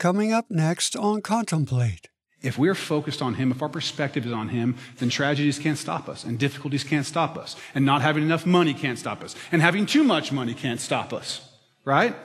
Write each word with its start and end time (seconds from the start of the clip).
coming 0.00 0.32
up 0.32 0.46
next 0.50 0.96
on 0.96 1.20
Contemplate. 1.20 2.08
If 2.42 2.56
we're 2.58 2.74
focused 2.74 3.20
on 3.20 3.34
Him, 3.34 3.52
if 3.52 3.60
our 3.60 3.68
perspective 3.68 4.24
is 4.24 4.32
on 4.32 4.48
Him, 4.48 4.76
then 4.96 5.10
tragedies 5.10 5.58
can't 5.58 5.76
stop 5.76 6.08
us, 6.08 6.24
and 6.24 6.38
difficulties 6.38 6.82
can't 6.82 7.04
stop 7.04 7.36
us, 7.36 7.54
and 7.74 7.84
not 7.84 8.00
having 8.00 8.22
enough 8.24 8.46
money 8.46 8.72
can't 8.72 8.98
stop 8.98 9.22
us, 9.22 9.36
and 9.52 9.60
having 9.60 9.84
too 9.84 10.02
much 10.02 10.32
money 10.32 10.54
can't 10.54 10.80
stop 10.80 11.12
us, 11.12 11.46
right? 11.84 12.16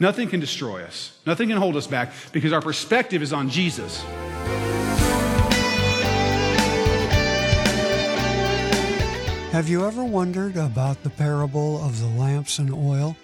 Nothing 0.00 0.28
can 0.28 0.40
destroy 0.40 0.82
us, 0.82 1.18
nothing 1.26 1.50
can 1.50 1.58
hold 1.58 1.76
us 1.76 1.86
back 1.86 2.10
because 2.32 2.54
our 2.54 2.62
perspective 2.62 3.20
is 3.20 3.34
on 3.34 3.50
Jesus. 3.50 4.02
Have 9.52 9.68
you 9.68 9.84
ever 9.84 10.02
wondered 10.02 10.56
about 10.56 11.02
the 11.02 11.10
parable 11.10 11.84
of 11.84 12.00
the 12.00 12.06
lamps 12.06 12.58
and 12.58 12.72
oil? 12.72 13.14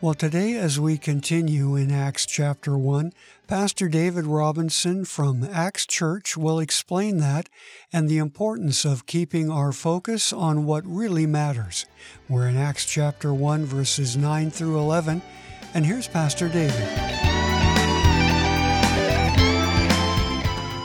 Well, 0.00 0.14
today, 0.14 0.54
as 0.54 0.78
we 0.78 0.96
continue 0.96 1.74
in 1.74 1.90
Acts 1.90 2.24
chapter 2.24 2.78
1, 2.78 3.12
Pastor 3.48 3.88
David 3.88 4.26
Robinson 4.26 5.04
from 5.04 5.42
Acts 5.42 5.84
Church 5.86 6.36
will 6.36 6.60
explain 6.60 7.16
that 7.16 7.48
and 7.92 8.08
the 8.08 8.18
importance 8.18 8.84
of 8.84 9.06
keeping 9.06 9.50
our 9.50 9.72
focus 9.72 10.32
on 10.32 10.64
what 10.64 10.86
really 10.86 11.26
matters. 11.26 11.84
We're 12.28 12.46
in 12.46 12.56
Acts 12.56 12.86
chapter 12.86 13.34
1, 13.34 13.64
verses 13.64 14.16
9 14.16 14.52
through 14.52 14.78
11, 14.78 15.20
and 15.74 15.84
here's 15.84 16.06
Pastor 16.06 16.48
David. 16.48 16.88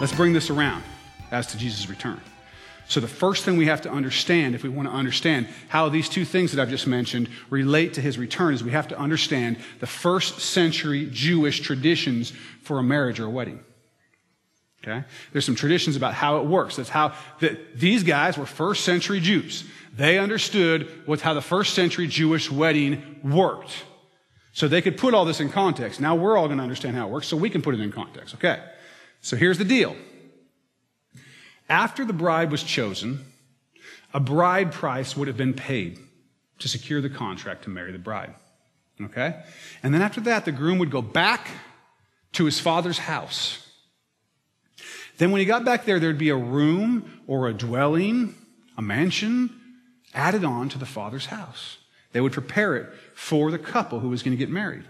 Let's 0.02 0.16
bring 0.16 0.34
this 0.34 0.50
around 0.50 0.82
as 1.30 1.46
to 1.52 1.58
Jesus' 1.60 1.88
return. 1.88 2.20
So, 2.88 3.00
the 3.00 3.08
first 3.08 3.46
thing 3.46 3.58
we 3.58 3.68
have 3.68 3.82
to 3.82 3.92
understand, 3.92 4.56
if 4.56 4.64
we 4.64 4.70
want 4.70 4.90
to 4.90 4.94
understand 4.94 5.48
how 5.70 5.90
these 5.90 6.10
two 6.10 6.26
things 6.26 6.52
that 6.52 6.62
I've 6.62 6.70
just 6.70 6.86
mentioned 6.86 7.30
relate 7.50 7.94
to 7.94 8.02
his 8.02 8.18
return, 8.18 8.54
is 8.54 8.64
we 8.64 8.72
have 8.72 8.90
to 8.90 9.00
understand 9.00 9.58
the 9.80 9.88
first 9.88 10.40
century 10.40 11.08
Jewish 11.12 11.62
traditions 11.62 12.34
for 12.62 12.80
a 12.80 12.84
marriage 12.84 13.20
or 13.20 13.26
a 13.26 13.30
wedding. 13.30 13.64
Okay? 14.84 15.06
There's 15.32 15.46
some 15.46 15.56
traditions 15.56 15.96
about 15.96 16.14
how 16.14 16.38
it 16.38 16.46
works. 16.46 16.76
That's 16.76 16.90
how 16.90 17.14
the, 17.40 17.58
these 17.74 18.04
guys 18.04 18.38
were 18.38 18.46
first 18.46 18.84
century 18.84 19.22
Jews. 19.22 19.64
They 19.96 20.20
understood 20.20 20.90
what, 21.06 21.22
how 21.22 21.34
the 21.34 21.42
first 21.42 21.74
century 21.74 22.08
Jewish 22.08 22.52
wedding 22.52 23.20
worked. 23.24 23.72
So 24.52 24.68
they 24.68 24.82
could 24.82 24.98
put 24.98 25.14
all 25.14 25.26
this 25.26 25.40
in 25.40 25.50
context. 25.50 26.02
Now 26.02 26.16
we're 26.16 26.38
all 26.38 26.48
going 26.48 26.58
to 26.58 26.64
understand 26.64 26.96
how 26.96 27.08
it 27.08 27.12
works, 27.12 27.28
so 27.28 27.38
we 27.38 27.50
can 27.50 27.62
put 27.62 27.74
it 27.74 27.80
in 27.80 27.92
context. 27.92 28.36
Okay. 28.36 28.62
So 29.22 29.38
here's 29.38 29.58
the 29.58 29.66
deal. 29.66 29.96
After 31.70 32.06
the 32.06 32.14
bride 32.14 32.52
was 32.52 32.64
chosen, 32.64 33.26
a 34.14 34.20
bride 34.20 34.72
price 34.72 35.18
would 35.18 35.28
have 35.28 35.38
been 35.38 35.54
paid 35.54 36.00
to 36.60 36.68
secure 36.68 37.02
the 37.02 37.10
contract 37.10 37.64
to 37.64 37.70
marry 37.70 37.92
the 37.92 37.98
bride. 37.98 38.34
Okay? 39.02 39.42
And 39.82 39.94
then 39.94 40.02
after 40.02 40.22
that, 40.22 40.46
the 40.46 40.52
groom 40.52 40.78
would 40.80 40.92
go 40.92 41.02
back 41.02 41.48
to 42.34 42.46
his 42.46 42.60
father's 42.60 43.00
house. 43.00 43.60
Then, 45.18 45.32
when 45.32 45.40
he 45.40 45.46
got 45.46 45.64
back 45.64 45.86
there, 45.86 46.00
there'd 46.00 46.18
be 46.18 46.30
a 46.30 46.36
room 46.36 47.22
or 47.28 47.48
a 47.48 47.54
dwelling, 47.54 48.36
a 48.78 48.82
mansion 48.82 49.50
added 50.14 50.44
on 50.44 50.70
to 50.70 50.80
the 50.80 50.86
father's 50.86 51.28
house. 51.28 51.78
They 52.12 52.22
would 52.22 52.34
prepare 52.34 52.76
it 52.76 52.90
for 53.14 53.52
the 53.52 53.60
couple 53.60 54.00
who 54.00 54.10
was 54.10 54.24
going 54.24 54.36
to 54.36 54.44
get 54.44 54.50
married. 54.50 54.86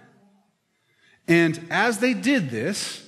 And 1.28 1.66
as 1.70 2.00
they 2.00 2.14
did 2.14 2.50
this, 2.50 3.03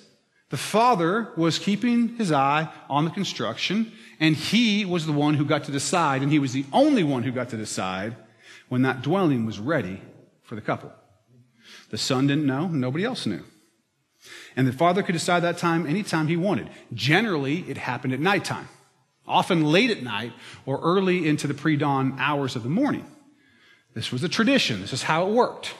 the 0.55 0.59
father 0.59 1.33
was 1.35 1.59
keeping 1.59 2.15
his 2.15 2.31
eye 2.31 2.69
on 2.89 3.03
the 3.03 3.11
construction, 3.11 3.91
and 4.21 4.37
he 4.37 4.85
was 4.85 5.05
the 5.05 5.11
one 5.11 5.33
who 5.33 5.43
got 5.43 5.65
to 5.65 5.71
decide, 5.73 6.21
and 6.21 6.31
he 6.31 6.39
was 6.39 6.53
the 6.53 6.63
only 6.71 7.03
one 7.03 7.23
who 7.23 7.31
got 7.33 7.49
to 7.49 7.57
decide 7.57 8.15
when 8.69 8.81
that 8.83 9.01
dwelling 9.01 9.45
was 9.45 9.59
ready 9.59 9.99
for 10.43 10.55
the 10.55 10.61
couple. 10.61 10.93
The 11.89 11.97
son 11.97 12.27
didn't 12.27 12.45
know, 12.45 12.67
nobody 12.67 13.03
else 13.03 13.25
knew. 13.25 13.43
And 14.55 14.65
the 14.65 14.71
father 14.71 15.03
could 15.03 15.11
decide 15.11 15.41
that 15.41 15.57
time 15.57 15.85
anytime 15.85 16.29
he 16.29 16.37
wanted. 16.37 16.69
Generally, 16.93 17.65
it 17.67 17.75
happened 17.75 18.13
at 18.13 18.21
nighttime, 18.21 18.69
often 19.27 19.65
late 19.65 19.91
at 19.91 20.03
night 20.03 20.31
or 20.65 20.79
early 20.79 21.27
into 21.27 21.47
the 21.47 21.53
pre 21.53 21.75
dawn 21.75 22.15
hours 22.17 22.55
of 22.55 22.63
the 22.63 22.69
morning. 22.69 23.05
This 23.93 24.09
was 24.09 24.23
a 24.23 24.29
tradition, 24.29 24.79
this 24.79 24.93
is 24.93 25.03
how 25.03 25.27
it 25.27 25.33
worked. 25.33 25.73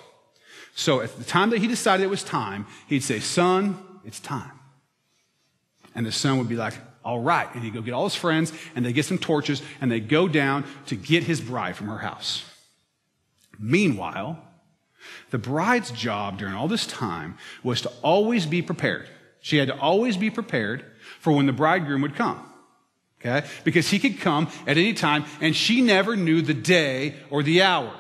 So 0.76 1.00
at 1.00 1.18
the 1.18 1.24
time 1.24 1.52
that 1.52 1.60
he 1.60 1.68
decided 1.68 2.04
it 2.04 2.10
was 2.10 2.26
time, 2.26 2.68
he'd 2.88 3.04
say, 3.04 3.22
Son, 3.22 3.82
it's 4.04 4.20
time. 4.20 4.52
And 5.96 6.06
the 6.06 6.12
son 6.12 6.38
would 6.38 6.50
be 6.50 6.56
like, 6.56 6.74
all 7.04 7.22
right. 7.22 7.48
And 7.54 7.64
he'd 7.64 7.74
go 7.74 7.82
get 7.82 7.94
all 7.94 8.04
his 8.04 8.16
friends 8.16 8.52
and 8.76 8.86
they 8.86 8.94
get 8.94 9.06
some 9.06 9.18
torches 9.18 9.62
and 9.80 9.92
they 9.92 10.00
go 10.00 10.28
down 10.28 10.66
to 10.88 10.96
get 10.96 11.24
his 11.24 11.40
bride 11.40 11.76
from 11.76 11.88
her 11.88 12.00
house. 12.00 12.44
Meanwhile, 13.58 14.40
the 15.30 15.38
bride's 15.38 15.92
job 15.92 16.38
during 16.38 16.56
all 16.56 16.68
this 16.68 16.86
time 16.86 17.38
was 17.64 17.82
to 17.82 17.92
always 18.02 18.46
be 18.46 18.62
prepared. 18.62 19.08
She 19.40 19.58
had 19.58 19.68
to 19.68 19.80
always 19.80 20.18
be 20.18 20.30
prepared 20.30 20.84
for 21.20 21.32
when 21.32 21.46
the 21.46 21.54
bridegroom 21.54 22.02
would 22.02 22.16
come. 22.16 22.42
Okay? 23.22 23.48
Because 23.64 23.88
he 23.90 24.00
could 24.00 24.20
come 24.20 24.50
at 24.68 24.78
any 24.78 24.94
time 24.94 25.26
and 25.42 25.56
she 25.56 25.82
never 25.82 26.16
knew 26.16 26.42
the 26.42 26.54
day 26.54 27.16
or 27.30 27.44
the 27.44 27.62
hour. 27.62 27.94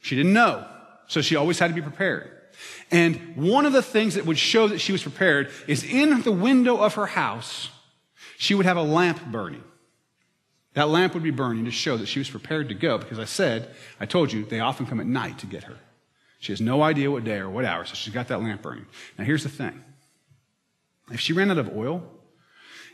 She 0.00 0.16
didn't 0.16 0.34
know. 0.34 0.66
So 1.06 1.22
she 1.22 1.36
always 1.36 1.58
had 1.58 1.68
to 1.68 1.74
be 1.74 1.82
prepared. 1.82 2.30
And 2.94 3.34
one 3.34 3.66
of 3.66 3.72
the 3.72 3.82
things 3.82 4.14
that 4.14 4.24
would 4.24 4.38
show 4.38 4.68
that 4.68 4.78
she 4.78 4.92
was 4.92 5.02
prepared 5.02 5.50
is 5.66 5.82
in 5.82 6.22
the 6.22 6.30
window 6.30 6.76
of 6.76 6.94
her 6.94 7.06
house, 7.06 7.70
she 8.38 8.54
would 8.54 8.66
have 8.66 8.76
a 8.76 8.84
lamp 8.84 9.32
burning. 9.32 9.64
That 10.74 10.88
lamp 10.88 11.12
would 11.14 11.24
be 11.24 11.32
burning 11.32 11.64
to 11.64 11.72
show 11.72 11.96
that 11.96 12.06
she 12.06 12.20
was 12.20 12.30
prepared 12.30 12.68
to 12.68 12.74
go 12.76 12.96
because 12.96 13.18
I 13.18 13.24
said, 13.24 13.74
I 13.98 14.06
told 14.06 14.32
you, 14.32 14.44
they 14.44 14.60
often 14.60 14.86
come 14.86 15.00
at 15.00 15.06
night 15.06 15.40
to 15.40 15.46
get 15.46 15.64
her. 15.64 15.74
She 16.38 16.52
has 16.52 16.60
no 16.60 16.82
idea 16.82 17.10
what 17.10 17.24
day 17.24 17.38
or 17.38 17.50
what 17.50 17.64
hour, 17.64 17.84
so 17.84 17.94
she's 17.96 18.14
got 18.14 18.28
that 18.28 18.40
lamp 18.40 18.62
burning. 18.62 18.86
Now, 19.18 19.24
here's 19.24 19.42
the 19.42 19.48
thing 19.48 19.82
if 21.10 21.18
she 21.18 21.32
ran 21.32 21.50
out 21.50 21.58
of 21.58 21.76
oil, 21.76 22.08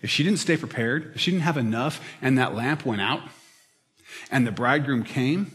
if 0.00 0.08
she 0.08 0.24
didn't 0.24 0.38
stay 0.38 0.56
prepared, 0.56 1.12
if 1.14 1.20
she 1.20 1.30
didn't 1.30 1.42
have 1.42 1.58
enough, 1.58 2.00
and 2.22 2.38
that 2.38 2.54
lamp 2.54 2.86
went 2.86 3.02
out, 3.02 3.20
and 4.30 4.46
the 4.46 4.50
bridegroom 4.50 5.02
came 5.02 5.52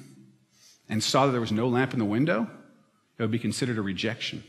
and 0.88 1.04
saw 1.04 1.26
that 1.26 1.32
there 1.32 1.42
was 1.42 1.52
no 1.52 1.68
lamp 1.68 1.94
in 1.94 2.00
the 2.00 2.06
window, 2.06 2.48
it 3.18 3.24
would 3.24 3.32
be 3.32 3.40
considered 3.40 3.78
a 3.78 3.82
rejection. 3.82 4.44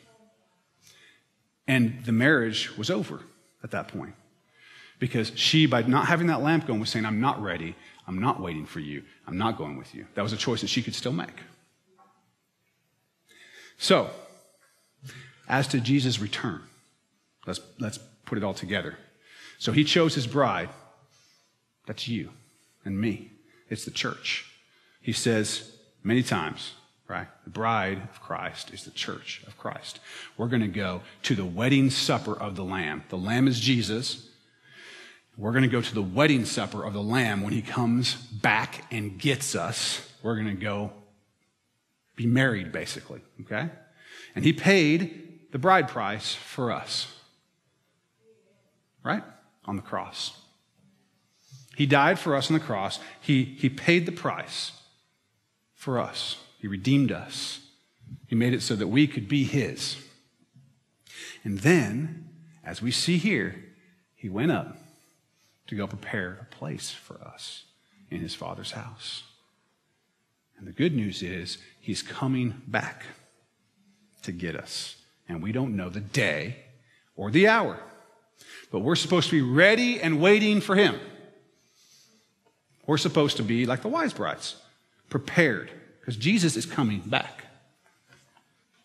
And 1.67 2.05
the 2.05 2.13
marriage 2.13 2.77
was 2.77 2.91
over 2.91 3.21
at 3.63 3.71
that 3.73 3.89
point. 3.89 4.15
Because 4.99 5.33
she, 5.35 5.67
by 5.67 5.83
not 5.83 6.07
having 6.07 6.29
that 6.29 6.43
lamp 6.43 6.67
going, 6.67 6.81
was 6.81 6.91
saying, 6.91 7.05
I'm 7.05 7.21
not 7.21 7.43
ready. 7.43 7.77
I'm 8.07 8.19
not 8.19 8.41
waiting 8.41 8.67
for 8.67 8.81
you. 8.81 9.03
I'm 9.27 9.37
not 9.37 9.59
going 9.59 9.77
with 9.77 9.95
you. 9.95 10.07
That 10.15 10.23
was 10.23 10.33
a 10.33 10.37
choice 10.37 10.63
that 10.63 10.69
she 10.69 10.83
could 10.83 10.95
still 10.95 11.13
make. 11.13 11.39
So, 13.79 14.11
as 15.49 15.69
to 15.69 15.81
Jesus' 15.81 16.19
return, 16.19 16.63
let's, 17.47 17.61
let's 17.79 17.99
put 18.25 18.39
it 18.39 18.45
all 18.45 18.55
together. 18.55 18.97
So 19.59 19.73
he 19.73 19.85
chose 19.85 20.15
his 20.15 20.27
bride. 20.27 20.71
That's 21.87 22.09
you 22.09 22.31
and 22.85 23.01
me. 23.01 23.33
It's 23.69 23.85
the 23.85 23.91
church. 23.91 24.51
He 25.01 25.13
says 25.13 25.73
many 26.03 26.23
times, 26.23 26.73
right? 27.09 27.27
The 27.45 27.51
bride 27.51 28.03
of 28.11 28.21
Christ 28.21 28.73
is 28.73 28.85
the 28.85 28.91
church 28.91 29.43
of 29.47 29.57
Christ. 29.57 30.01
We're 30.37 30.49
going 30.49 30.63
to 30.63 30.69
go 30.69 31.03
to 31.25 31.35
the 31.35 31.45
wedding 31.45 31.91
supper 31.91 32.39
of 32.39 32.57
the 32.57 32.65
Lamb. 32.65 33.05
The 33.09 33.19
Lamb 33.19 33.47
is 33.47 33.61
Jesus. 33.61 34.29
We're 35.37 35.53
going 35.53 35.63
to 35.63 35.69
go 35.69 35.83
to 35.83 35.95
the 35.95 36.03
wedding 36.03 36.45
supper 36.45 36.85
of 36.85 36.95
the 36.95 37.03
Lamb 37.03 37.43
when 37.43 37.53
he 37.53 37.63
comes 37.63 38.15
back 38.15 38.85
and 38.91 39.19
gets 39.19 39.55
us. 39.55 40.01
We're 40.23 40.35
going 40.35 40.49
to 40.49 40.55
go 40.55 40.93
be 42.17 42.27
married, 42.27 42.73
basically, 42.73 43.21
okay? 43.43 43.69
And 44.35 44.45
he 44.45 44.53
paid 44.53 45.53
the 45.53 45.59
bride 45.59 45.89
price 45.89 46.35
for 46.35 46.73
us, 46.73 47.07
right? 49.05 49.23
On 49.67 49.77
the 49.77 49.83
cross. 49.83 50.41
He 51.77 51.85
died 51.85 52.19
for 52.19 52.35
us 52.35 52.51
on 52.51 52.55
the 52.55 52.65
cross. 52.65 52.99
He, 53.21 53.45
he 53.45 53.69
paid 53.69 54.07
the 54.07 54.13
price 54.13 54.73
for 55.75 55.99
us. 55.99 56.39
He 56.59 56.67
redeemed 56.67 57.13
us. 57.13 57.61
He 58.27 58.35
made 58.35 58.55
it 58.55 58.63
so 58.63 58.77
that 58.77 58.89
we 58.89 59.07
could 59.07 59.29
be 59.29 59.45
His. 59.45 59.97
And 61.45 61.61
then, 61.61 62.29
as 62.65 62.83
we 62.83 62.91
see 62.91 63.19
here, 63.19 63.65
He 64.15 64.29
went 64.29 64.53
up 64.53 64.77
to 65.69 65.75
go 65.75 65.87
prepare 65.87 66.39
a 66.41 66.55
place 66.55 66.91
for 66.91 67.21
us 67.23 67.65
in 68.11 68.21
His 68.21 68.35
Father's 68.35 68.73
house. 68.73 69.23
And 70.59 70.67
the 70.67 70.73
good 70.73 70.95
news 70.95 71.23
is, 71.23 71.59
He's 71.81 72.03
coming 72.03 72.63
back 72.67 73.05
to 74.23 74.33
get 74.33 74.57
us. 74.57 74.97
And 75.29 75.43
we 75.43 75.53
don't 75.53 75.77
know 75.77 75.89
the 75.89 76.01
day 76.01 76.57
or 77.17 77.31
the 77.31 77.49
hour. 77.49 77.81
But 78.71 78.81
we're 78.81 78.97
supposed 78.97 79.31
to 79.31 79.37
be 79.37 79.55
ready 79.55 80.01
and 80.01 80.21
waiting 80.21 80.61
for 80.61 80.77
Him. 80.77 80.99
We're 82.87 82.99
supposed 82.99 83.37
to 83.39 83.43
be 83.43 83.67
like 83.67 83.83
the 83.83 83.89
wise 83.89 84.13
brides, 84.13 84.57
prepared 85.11 85.71
because 86.07 86.17
Jesus 86.17 86.57
is 86.57 86.67
coming 86.67 87.01
back. 87.01 87.47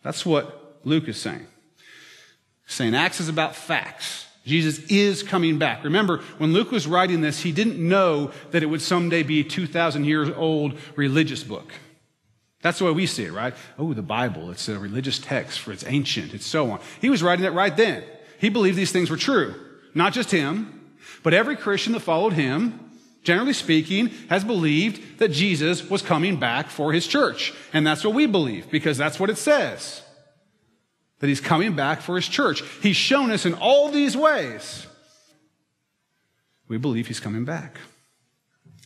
That's 0.02 0.26
what 0.26 0.80
Luke 0.84 1.08
is 1.08 1.22
saying. 1.22 1.46
Saying 2.66 2.96
Acts 2.96 3.20
is 3.20 3.30
about 3.30 3.56
facts. 3.56 4.26
Jesus 4.44 4.80
is 4.90 5.22
coming 5.22 5.60
back. 5.60 5.84
Remember, 5.84 6.24
when 6.40 6.52
Luke 6.52 6.72
was 6.72 6.88
writing 6.88 7.22
this, 7.22 7.42
he 7.42 7.52
didn't 7.52 7.78
know 7.78 8.32
that 8.50 8.64
it 8.64 8.66
would 8.66 8.82
someday 8.82 9.22
be 9.22 9.42
a 9.42 9.44
2,000 9.44 10.04
years 10.04 10.30
old 10.36 10.80
religious 10.96 11.44
book. 11.44 11.72
That's 12.64 12.80
the 12.80 12.86
way 12.86 12.92
we 12.92 13.06
see 13.06 13.26
it, 13.26 13.34
right? 13.34 13.54
Oh, 13.78 13.94
the 13.94 14.02
Bible, 14.02 14.50
it's 14.50 14.68
a 14.68 14.80
religious 14.80 15.20
text 15.20 15.60
for 15.60 15.72
it's 15.72 15.86
ancient, 15.86 16.34
it's 16.34 16.48
so 16.48 16.72
on. 16.72 16.80
He 17.02 17.12
was 17.12 17.22
writing 17.22 17.46
it 17.46 17.54
right 17.54 17.78
then. 17.78 18.04
He 18.40 18.50
believed 18.50 18.78
these 18.78 18.92
things 18.92 19.12
were 19.12 19.18
true. 19.18 19.54
Not 19.94 20.14
just 20.14 20.32
him, 20.32 20.90
but 21.22 21.36
every 21.36 21.56
Christian 21.56 21.94
that 21.94 22.00
followed 22.00 22.34
him, 22.34 22.91
generally 23.24 23.54
speaking, 23.54 24.10
has 24.30 24.44
believed 24.44 25.20
that 25.20 25.32
Jesus 25.32 25.90
was 25.90 26.02
coming 26.02 26.38
back 26.38 26.70
for 26.70 26.94
his 26.94 27.08
church. 27.08 27.54
And 27.74 27.86
that's 27.86 28.04
what 28.04 28.14
we 28.14 28.26
believe, 28.26 28.70
because 28.72 28.98
that's 28.98 29.20
what 29.20 29.30
it 29.30 29.38
says. 29.38 30.02
That 31.20 31.28
he's 31.28 31.42
coming 31.42 31.76
back 31.76 32.02
for 32.02 32.16
his 32.16 32.28
church. 32.28 32.64
He's 32.82 32.96
shown 32.96 33.32
us 33.32 33.46
in 33.46 33.54
all 33.54 33.90
these 33.90 34.18
ways. 34.18 34.88
We 36.68 36.78
believe 36.78 37.08
he's 37.08 37.20
coming 37.20 37.46
back. 37.46 37.78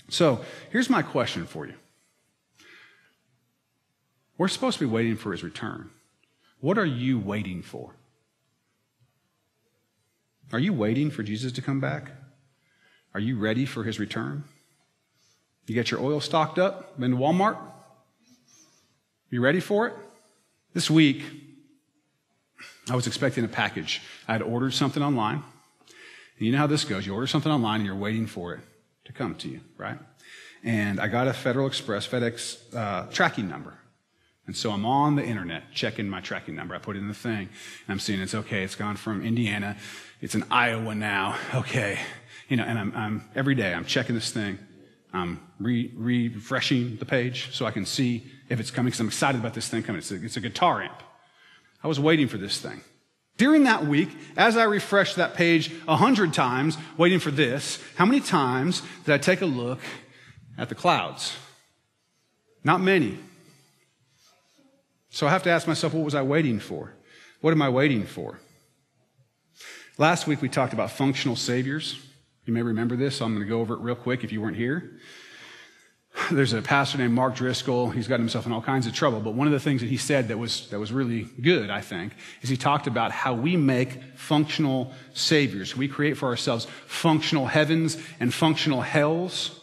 So 0.09 0.43
here's 0.71 0.89
my 0.89 1.01
question 1.01 1.45
for 1.45 1.65
you. 1.65 1.75
We're 4.37 4.49
supposed 4.49 4.79
to 4.79 4.85
be 4.85 4.91
waiting 4.91 5.15
for 5.15 5.31
his 5.31 5.43
return. 5.43 5.91
What 6.59 6.77
are 6.77 6.85
you 6.85 7.19
waiting 7.19 7.61
for? 7.61 7.93
Are 10.51 10.59
you 10.59 10.73
waiting 10.73 11.09
for 11.09 11.23
Jesus 11.23 11.51
to 11.53 11.61
come 11.61 11.79
back? 11.79 12.11
Are 13.15 13.19
you 13.21 13.38
ready 13.38 13.65
for 13.65 13.85
his 13.85 13.97
return? 13.97 14.44
You 15.67 15.73
get 15.73 15.89
your 15.89 16.01
oil 16.01 16.19
stocked 16.19 16.59
up? 16.59 17.00
Been 17.00 17.12
to 17.12 17.17
Walmart? 17.17 17.57
You 19.29 19.39
ready 19.39 19.62
for 19.62 19.88
it? 19.88 19.94
This 20.73 20.91
week, 20.91 21.23
I 22.89 22.95
was 22.95 23.07
expecting 23.07 23.45
a 23.45 23.47
package. 23.47 24.01
I 24.27 24.33
had 24.33 24.41
ordered 24.41 24.73
something 24.73 25.01
online. 25.01 25.41
And 26.38 26.45
you 26.45 26.51
know 26.51 26.57
how 26.57 26.67
this 26.67 26.83
goes. 26.83 27.07
You 27.07 27.13
order 27.13 27.25
something 27.25 27.50
online 27.50 27.79
and 27.79 27.85
you're 27.85 27.95
waiting 27.95 28.27
for 28.27 28.53
it 28.53 28.59
to 29.06 29.13
come 29.13 29.35
to 29.35 29.47
you, 29.47 29.61
right? 29.77 29.97
And 30.61 31.00
I 31.00 31.07
got 31.07 31.29
a 31.29 31.33
Federal 31.33 31.68
Express 31.68 32.06
FedEx 32.06 32.75
uh, 32.75 33.09
tracking 33.13 33.47
number. 33.47 33.75
And 34.45 34.57
so 34.57 34.71
I'm 34.71 34.85
on 34.85 35.15
the 35.15 35.23
internet 35.23 35.71
checking 35.71 36.09
my 36.09 36.19
tracking 36.19 36.53
number. 36.53 36.75
I 36.75 36.79
put 36.79 36.97
it 36.97 37.00
in 37.00 37.07
the 37.07 37.13
thing 37.13 37.47
and 37.47 37.88
I'm 37.88 38.00
seeing 38.00 38.19
it's 38.19 38.35
okay. 38.35 38.63
It's 38.63 38.75
gone 38.75 38.97
from 38.97 39.25
Indiana. 39.25 39.77
It's 40.19 40.35
in 40.35 40.44
Iowa 40.51 40.94
now. 40.94 41.38
Okay. 41.56 41.97
You 42.47 42.57
know, 42.57 42.63
and 42.63 42.77
I'm, 42.77 42.94
I'm 42.95 43.30
every 43.36 43.56
day 43.56 43.74
I'm 43.74 43.86
checking 43.86 44.15
this 44.15 44.31
thing. 44.31 44.59
I'm 45.13 45.39
re- 45.59 45.92
refreshing 45.95 46.97
the 46.97 47.06
page 47.06 47.50
so 47.53 47.65
I 47.65 47.71
can 47.71 47.86
see 47.86 48.25
if 48.50 48.59
it's 48.59 48.69
coming 48.69 48.88
because 48.88 49.00
I'm 49.00 49.07
excited 49.07 49.39
about 49.39 49.53
this 49.53 49.68
thing 49.68 49.81
coming. 49.81 50.00
It's 50.00 50.12
a, 50.12 50.24
it's 50.24 50.38
a 50.38 50.42
guitar 50.42 50.81
amp. 50.81 51.01
I 51.83 51.88
was 51.88 52.00
waiting 52.00 52.27
for 52.27 52.38
this 52.38 52.59
thing. 52.59 52.81
During 53.38 53.63
that 53.63 53.86
week, 53.86 54.09
as 54.38 54.56
I 54.56 54.63
refreshed 54.63 55.18
that 55.18 55.33
page 55.33 55.71
a 55.88 55.97
hundred 55.97 56.33
times, 56.33 56.77
waiting 56.97 57.19
for 57.19 57.31
this, 57.31 57.81
how 57.95 58.06
many 58.06 58.21
times 58.21 58.81
did 59.06 59.13
I 59.13 59.18
take 59.18 59.42
a 59.42 59.45
look 59.45 59.80
at 60.57 60.69
the 60.69 60.75
clouds? 60.75 61.36
Not 62.63 62.81
many. 62.81 63.18
So 65.09 65.27
I 65.27 65.30
have 65.31 65.44
to 65.44 65.50
ask 65.50 65.68
myself, 65.68 65.94
what 65.94 66.03
was 66.03 66.15
I 66.15 66.21
waiting 66.21 66.59
for? 66.59 66.94
What 67.42 67.51
am 67.51 67.62
I 67.62 67.69
waiting 67.69 68.06
for? 68.06 68.39
Last 69.97 70.27
week 70.27 70.42
we 70.42 70.50
talked 70.50 70.74
about 70.74 70.92
functional 70.92 71.36
saviors. 71.36 72.05
You 72.45 72.53
may 72.53 72.62
remember 72.62 72.95
this, 72.95 73.18
so 73.18 73.25
I'm 73.25 73.33
going 73.33 73.44
to 73.44 73.50
go 73.50 73.59
over 73.59 73.74
it 73.74 73.80
real 73.80 73.95
quick 73.95 74.24
if 74.24 74.31
you 74.31 74.39
weren't 74.39 74.57
here. 74.57 75.00
There's 76.31 76.53
a 76.53 76.62
pastor 76.62 76.97
named 76.97 77.13
Mark 77.13 77.36
Driscoll. 77.36 77.89
He's 77.89 78.07
got 78.07 78.19
himself 78.19 78.45
in 78.45 78.51
all 78.51 78.62
kinds 78.62 78.88
of 78.88 78.94
trouble. 78.94 79.19
But 79.19 79.33
one 79.33 79.47
of 79.47 79.53
the 79.53 79.59
things 79.59 79.81
that 79.81 79.89
he 79.89 79.97
said 79.97 80.30
that 80.30 80.38
was, 80.38 80.69
that 80.69 80.80
was 80.80 80.92
really 80.92 81.24
good, 81.42 81.69
I 81.69 81.81
think, 81.81 82.13
is 82.42 82.50
he 82.50 82.56
talked 82.56 82.88
about 82.88 83.12
how 83.12 83.33
we 83.33 83.57
make 83.57 84.01
functional 84.15 84.94
saviors. 85.13 85.75
We 85.75 85.88
create 85.88 86.18
for 86.18 86.27
ourselves 86.27 86.68
functional 86.86 87.47
heavens 87.47 87.97
and 88.19 88.33
functional 88.33 88.81
hells. 88.81 89.59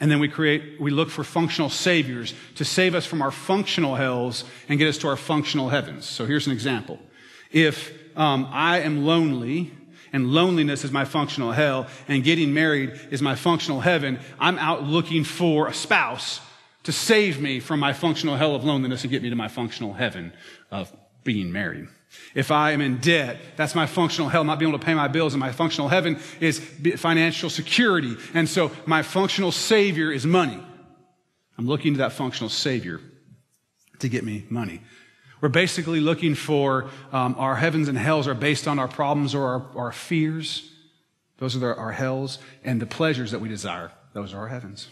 And 0.00 0.10
then 0.10 0.18
we 0.18 0.28
create, 0.28 0.80
we 0.80 0.90
look 0.90 1.10
for 1.10 1.22
functional 1.22 1.70
saviors 1.70 2.34
to 2.56 2.64
save 2.64 2.94
us 2.94 3.06
from 3.06 3.22
our 3.22 3.30
functional 3.30 3.94
hells 3.94 4.44
and 4.68 4.78
get 4.78 4.88
us 4.88 4.98
to 4.98 5.08
our 5.08 5.16
functional 5.16 5.68
heavens. 5.68 6.04
So 6.04 6.26
here's 6.26 6.46
an 6.46 6.52
example. 6.52 6.98
If 7.52 7.92
um, 8.16 8.48
I 8.50 8.80
am 8.80 9.06
lonely 9.06 9.72
and 10.12 10.32
loneliness 10.32 10.84
is 10.84 10.92
my 10.92 11.04
functional 11.04 11.52
hell 11.52 11.86
and 12.08 12.22
getting 12.22 12.52
married 12.52 12.98
is 13.10 13.22
my 13.22 13.34
functional 13.34 13.80
heaven, 13.80 14.18
I'm 14.38 14.58
out 14.58 14.84
looking 14.84 15.24
for 15.24 15.68
a 15.68 15.74
spouse 15.74 16.40
to 16.84 16.92
save 16.92 17.40
me 17.40 17.60
from 17.60 17.80
my 17.80 17.92
functional 17.92 18.36
hell 18.36 18.54
of 18.54 18.64
loneliness 18.64 19.02
and 19.02 19.10
get 19.10 19.22
me 19.22 19.30
to 19.30 19.36
my 19.36 19.48
functional 19.48 19.92
heaven 19.92 20.32
of 20.70 20.92
being 21.24 21.52
married. 21.52 21.88
If 22.34 22.50
I 22.50 22.72
am 22.72 22.80
in 22.80 22.98
debt, 22.98 23.38
that's 23.56 23.74
my 23.74 23.86
functional 23.86 24.28
hell, 24.28 24.44
not 24.44 24.58
being 24.58 24.70
able 24.70 24.78
to 24.78 24.84
pay 24.84 24.94
my 24.94 25.08
bills. 25.08 25.32
And 25.32 25.40
my 25.40 25.52
functional 25.52 25.88
heaven 25.88 26.18
is 26.40 26.58
financial 26.96 27.48
security. 27.48 28.16
And 28.34 28.48
so 28.48 28.70
my 28.84 29.02
functional 29.02 29.52
savior 29.52 30.10
is 30.10 30.26
money. 30.26 30.62
I'm 31.56 31.66
looking 31.66 31.94
to 31.94 31.98
that 31.98 32.12
functional 32.12 32.50
savior 32.50 33.00
to 34.00 34.08
get 34.08 34.24
me 34.24 34.44
money. 34.50 34.80
We're 35.42 35.48
basically 35.48 35.98
looking 35.98 36.36
for 36.36 36.88
um, 37.12 37.34
our 37.36 37.56
heavens 37.56 37.88
and 37.88 37.98
hells 37.98 38.28
are 38.28 38.34
based 38.34 38.68
on 38.68 38.78
our 38.78 38.86
problems 38.86 39.34
or 39.34 39.42
our, 39.42 39.66
our 39.86 39.92
fears. 39.92 40.70
Those 41.38 41.56
are 41.56 41.58
the, 41.58 41.74
our 41.74 41.90
hells. 41.90 42.38
And 42.64 42.80
the 42.80 42.86
pleasures 42.86 43.32
that 43.32 43.40
we 43.40 43.48
desire, 43.48 43.90
those 44.14 44.32
are 44.32 44.38
our 44.38 44.48
heavens. 44.48 44.86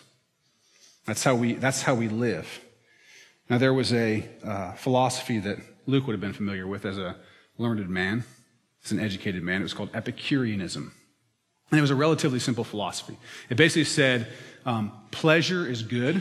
That's 1.06 1.22
how 1.22 1.36
we, 1.36 1.54
that's 1.54 1.82
how 1.82 1.94
we 1.94 2.08
live. 2.08 2.64
Now, 3.48 3.58
there 3.58 3.72
was 3.72 3.92
a 3.92 4.28
uh, 4.44 4.72
philosophy 4.72 5.38
that 5.38 5.58
Luke 5.86 6.08
would 6.08 6.14
have 6.14 6.20
been 6.20 6.32
familiar 6.32 6.66
with 6.66 6.84
as 6.84 6.98
a 6.98 7.14
learned 7.56 7.88
man, 7.88 8.24
as 8.84 8.90
an 8.90 8.98
educated 8.98 9.44
man. 9.44 9.60
It 9.60 9.64
was 9.64 9.74
called 9.74 9.90
Epicureanism. 9.94 10.92
And 11.70 11.78
it 11.78 11.80
was 11.80 11.92
a 11.92 11.96
relatively 11.96 12.40
simple 12.40 12.64
philosophy. 12.64 13.16
It 13.48 13.56
basically 13.56 13.84
said 13.84 14.26
um, 14.66 14.90
pleasure 15.12 15.64
is 15.64 15.84
good 15.84 16.20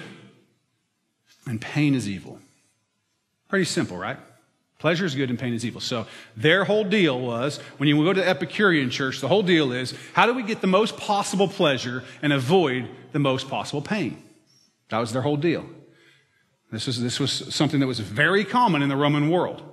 and 1.48 1.60
pain 1.60 1.96
is 1.96 2.08
evil. 2.08 2.40
Pretty 3.50 3.66
simple, 3.66 3.98
right? 3.98 4.18
Pleasure 4.78 5.06
is 5.06 5.14
good 5.14 5.30
and 5.30 5.38
pain 5.38 5.54
is 5.54 5.66
evil. 5.66 5.82
So 5.82 6.08
their 6.38 6.64
whole 6.64 6.86
deal 6.86 7.20
was 7.20 7.58
when 7.78 7.90
you 7.90 8.02
go 8.02 8.14
to 8.14 8.22
the 8.22 8.28
Epicurean 8.28 8.90
church, 8.90 9.20
the 9.20 9.28
whole 9.28 9.44
deal 9.44 9.74
is 9.74 9.94
how 10.14 10.26
do 10.26 10.34
we 10.34 10.44
get 10.44 10.62
the 10.62 10.68
most 10.68 10.96
possible 10.96 11.50
pleasure 11.50 12.04
and 12.22 12.32
avoid 12.32 12.88
the 13.12 13.20
most 13.20 13.50
possible 13.50 13.82
pain? 13.82 14.24
That 14.90 15.00
was 15.00 15.12
their 15.12 15.22
whole 15.22 15.36
deal. 15.36 15.68
This 16.72 16.88
was, 16.88 17.02
this 17.02 17.20
was 17.20 17.54
something 17.54 17.82
that 17.82 17.88
was 17.88 18.00
very 18.00 18.46
common 18.46 18.82
in 18.82 18.90
the 18.90 18.96
Roman 18.96 19.30
world. 19.30 19.64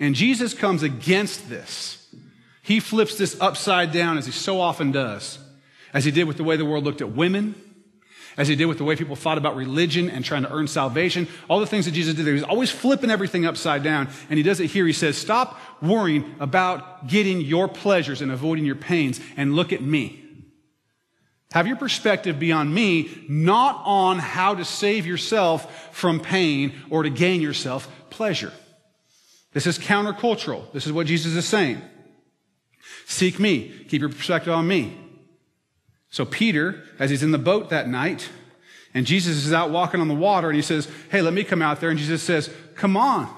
And 0.00 0.14
Jesus 0.14 0.52
comes 0.54 0.82
against 0.82 1.48
this. 1.48 2.12
He 2.62 2.80
flips 2.80 3.16
this 3.16 3.38
upside 3.40 3.92
down 3.92 4.18
as 4.18 4.26
he 4.26 4.32
so 4.32 4.60
often 4.60 4.90
does, 4.90 5.38
as 5.92 6.04
he 6.04 6.10
did 6.10 6.24
with 6.24 6.38
the 6.38 6.44
way 6.44 6.56
the 6.56 6.64
world 6.64 6.84
looked 6.84 7.02
at 7.02 7.12
women, 7.12 7.54
as 8.40 8.48
he 8.48 8.56
did 8.56 8.64
with 8.64 8.78
the 8.78 8.84
way 8.84 8.96
people 8.96 9.16
thought 9.16 9.36
about 9.36 9.54
religion 9.54 10.08
and 10.08 10.24
trying 10.24 10.42
to 10.42 10.50
earn 10.50 10.66
salvation. 10.66 11.28
All 11.46 11.60
the 11.60 11.66
things 11.66 11.84
that 11.84 11.90
Jesus 11.90 12.14
did, 12.14 12.26
he 12.26 12.32
was 12.32 12.42
always 12.42 12.70
flipping 12.70 13.10
everything 13.10 13.44
upside 13.44 13.82
down. 13.82 14.08
And 14.30 14.38
he 14.38 14.42
does 14.42 14.60
it 14.60 14.68
here. 14.68 14.86
He 14.86 14.94
says, 14.94 15.18
stop 15.18 15.60
worrying 15.82 16.36
about 16.40 17.06
getting 17.06 17.42
your 17.42 17.68
pleasures 17.68 18.22
and 18.22 18.32
avoiding 18.32 18.64
your 18.64 18.76
pains 18.76 19.20
and 19.36 19.54
look 19.54 19.74
at 19.74 19.82
me. 19.82 20.24
Have 21.52 21.66
your 21.66 21.76
perspective 21.76 22.38
be 22.38 22.50
on 22.50 22.72
me, 22.72 23.10
not 23.28 23.82
on 23.84 24.18
how 24.18 24.54
to 24.54 24.64
save 24.64 25.04
yourself 25.04 25.94
from 25.94 26.18
pain 26.18 26.72
or 26.88 27.02
to 27.02 27.10
gain 27.10 27.42
yourself 27.42 27.92
pleasure. 28.08 28.54
This 29.52 29.66
is 29.66 29.78
countercultural. 29.78 30.72
This 30.72 30.86
is 30.86 30.94
what 30.94 31.06
Jesus 31.06 31.34
is 31.34 31.44
saying. 31.44 31.82
Seek 33.04 33.38
me. 33.38 33.68
Keep 33.88 34.00
your 34.00 34.08
perspective 34.08 34.54
on 34.54 34.66
me. 34.66 34.96
So 36.10 36.24
Peter, 36.24 36.82
as 36.98 37.10
he's 37.10 37.22
in 37.22 37.30
the 37.30 37.38
boat 37.38 37.70
that 37.70 37.88
night, 37.88 38.28
and 38.92 39.06
Jesus 39.06 39.46
is 39.46 39.52
out 39.52 39.70
walking 39.70 40.00
on 40.00 40.08
the 40.08 40.14
water, 40.14 40.48
and 40.48 40.56
he 40.56 40.62
says, 40.62 40.88
Hey, 41.10 41.22
let 41.22 41.32
me 41.32 41.44
come 41.44 41.62
out 41.62 41.80
there. 41.80 41.90
And 41.90 41.98
Jesus 41.98 42.22
says, 42.22 42.52
Come 42.74 42.96
on. 42.96 43.28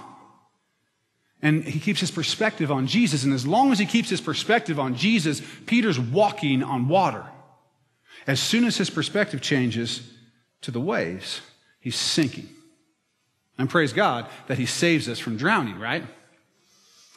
And 1.42 1.64
he 1.64 1.80
keeps 1.80 2.00
his 2.00 2.10
perspective 2.10 2.70
on 2.70 2.86
Jesus. 2.86 3.24
And 3.24 3.32
as 3.32 3.46
long 3.46 3.72
as 3.72 3.78
he 3.78 3.86
keeps 3.86 4.08
his 4.08 4.20
perspective 4.20 4.78
on 4.78 4.94
Jesus, 4.94 5.42
Peter's 5.66 5.98
walking 5.98 6.62
on 6.62 6.88
water. 6.88 7.26
As 8.26 8.40
soon 8.40 8.64
as 8.64 8.76
his 8.76 8.90
perspective 8.90 9.40
changes 9.40 10.08
to 10.60 10.70
the 10.70 10.80
waves, 10.80 11.40
he's 11.80 11.96
sinking. 11.96 12.48
And 13.58 13.68
praise 13.68 13.92
God 13.92 14.26
that 14.46 14.58
he 14.58 14.66
saves 14.66 15.08
us 15.08 15.18
from 15.18 15.36
drowning, 15.36 15.78
right? 15.78 16.04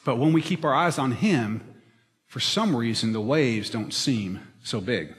But 0.03 0.17
when 0.17 0.33
we 0.33 0.41
keep 0.41 0.65
our 0.65 0.73
eyes 0.73 0.97
on 0.97 1.11
him, 1.11 1.61
for 2.25 2.39
some 2.39 2.75
reason, 2.75 3.13
the 3.13 3.21
waves 3.21 3.69
don't 3.69 3.93
seem 3.93 4.39
so 4.63 4.81
big. 4.81 5.13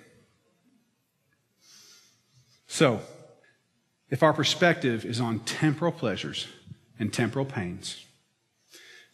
So, 2.66 3.00
if 4.08 4.22
our 4.22 4.32
perspective 4.32 5.04
is 5.04 5.20
on 5.20 5.40
temporal 5.40 5.92
pleasures 5.92 6.46
and 6.98 7.12
temporal 7.12 7.44
pains, 7.44 8.04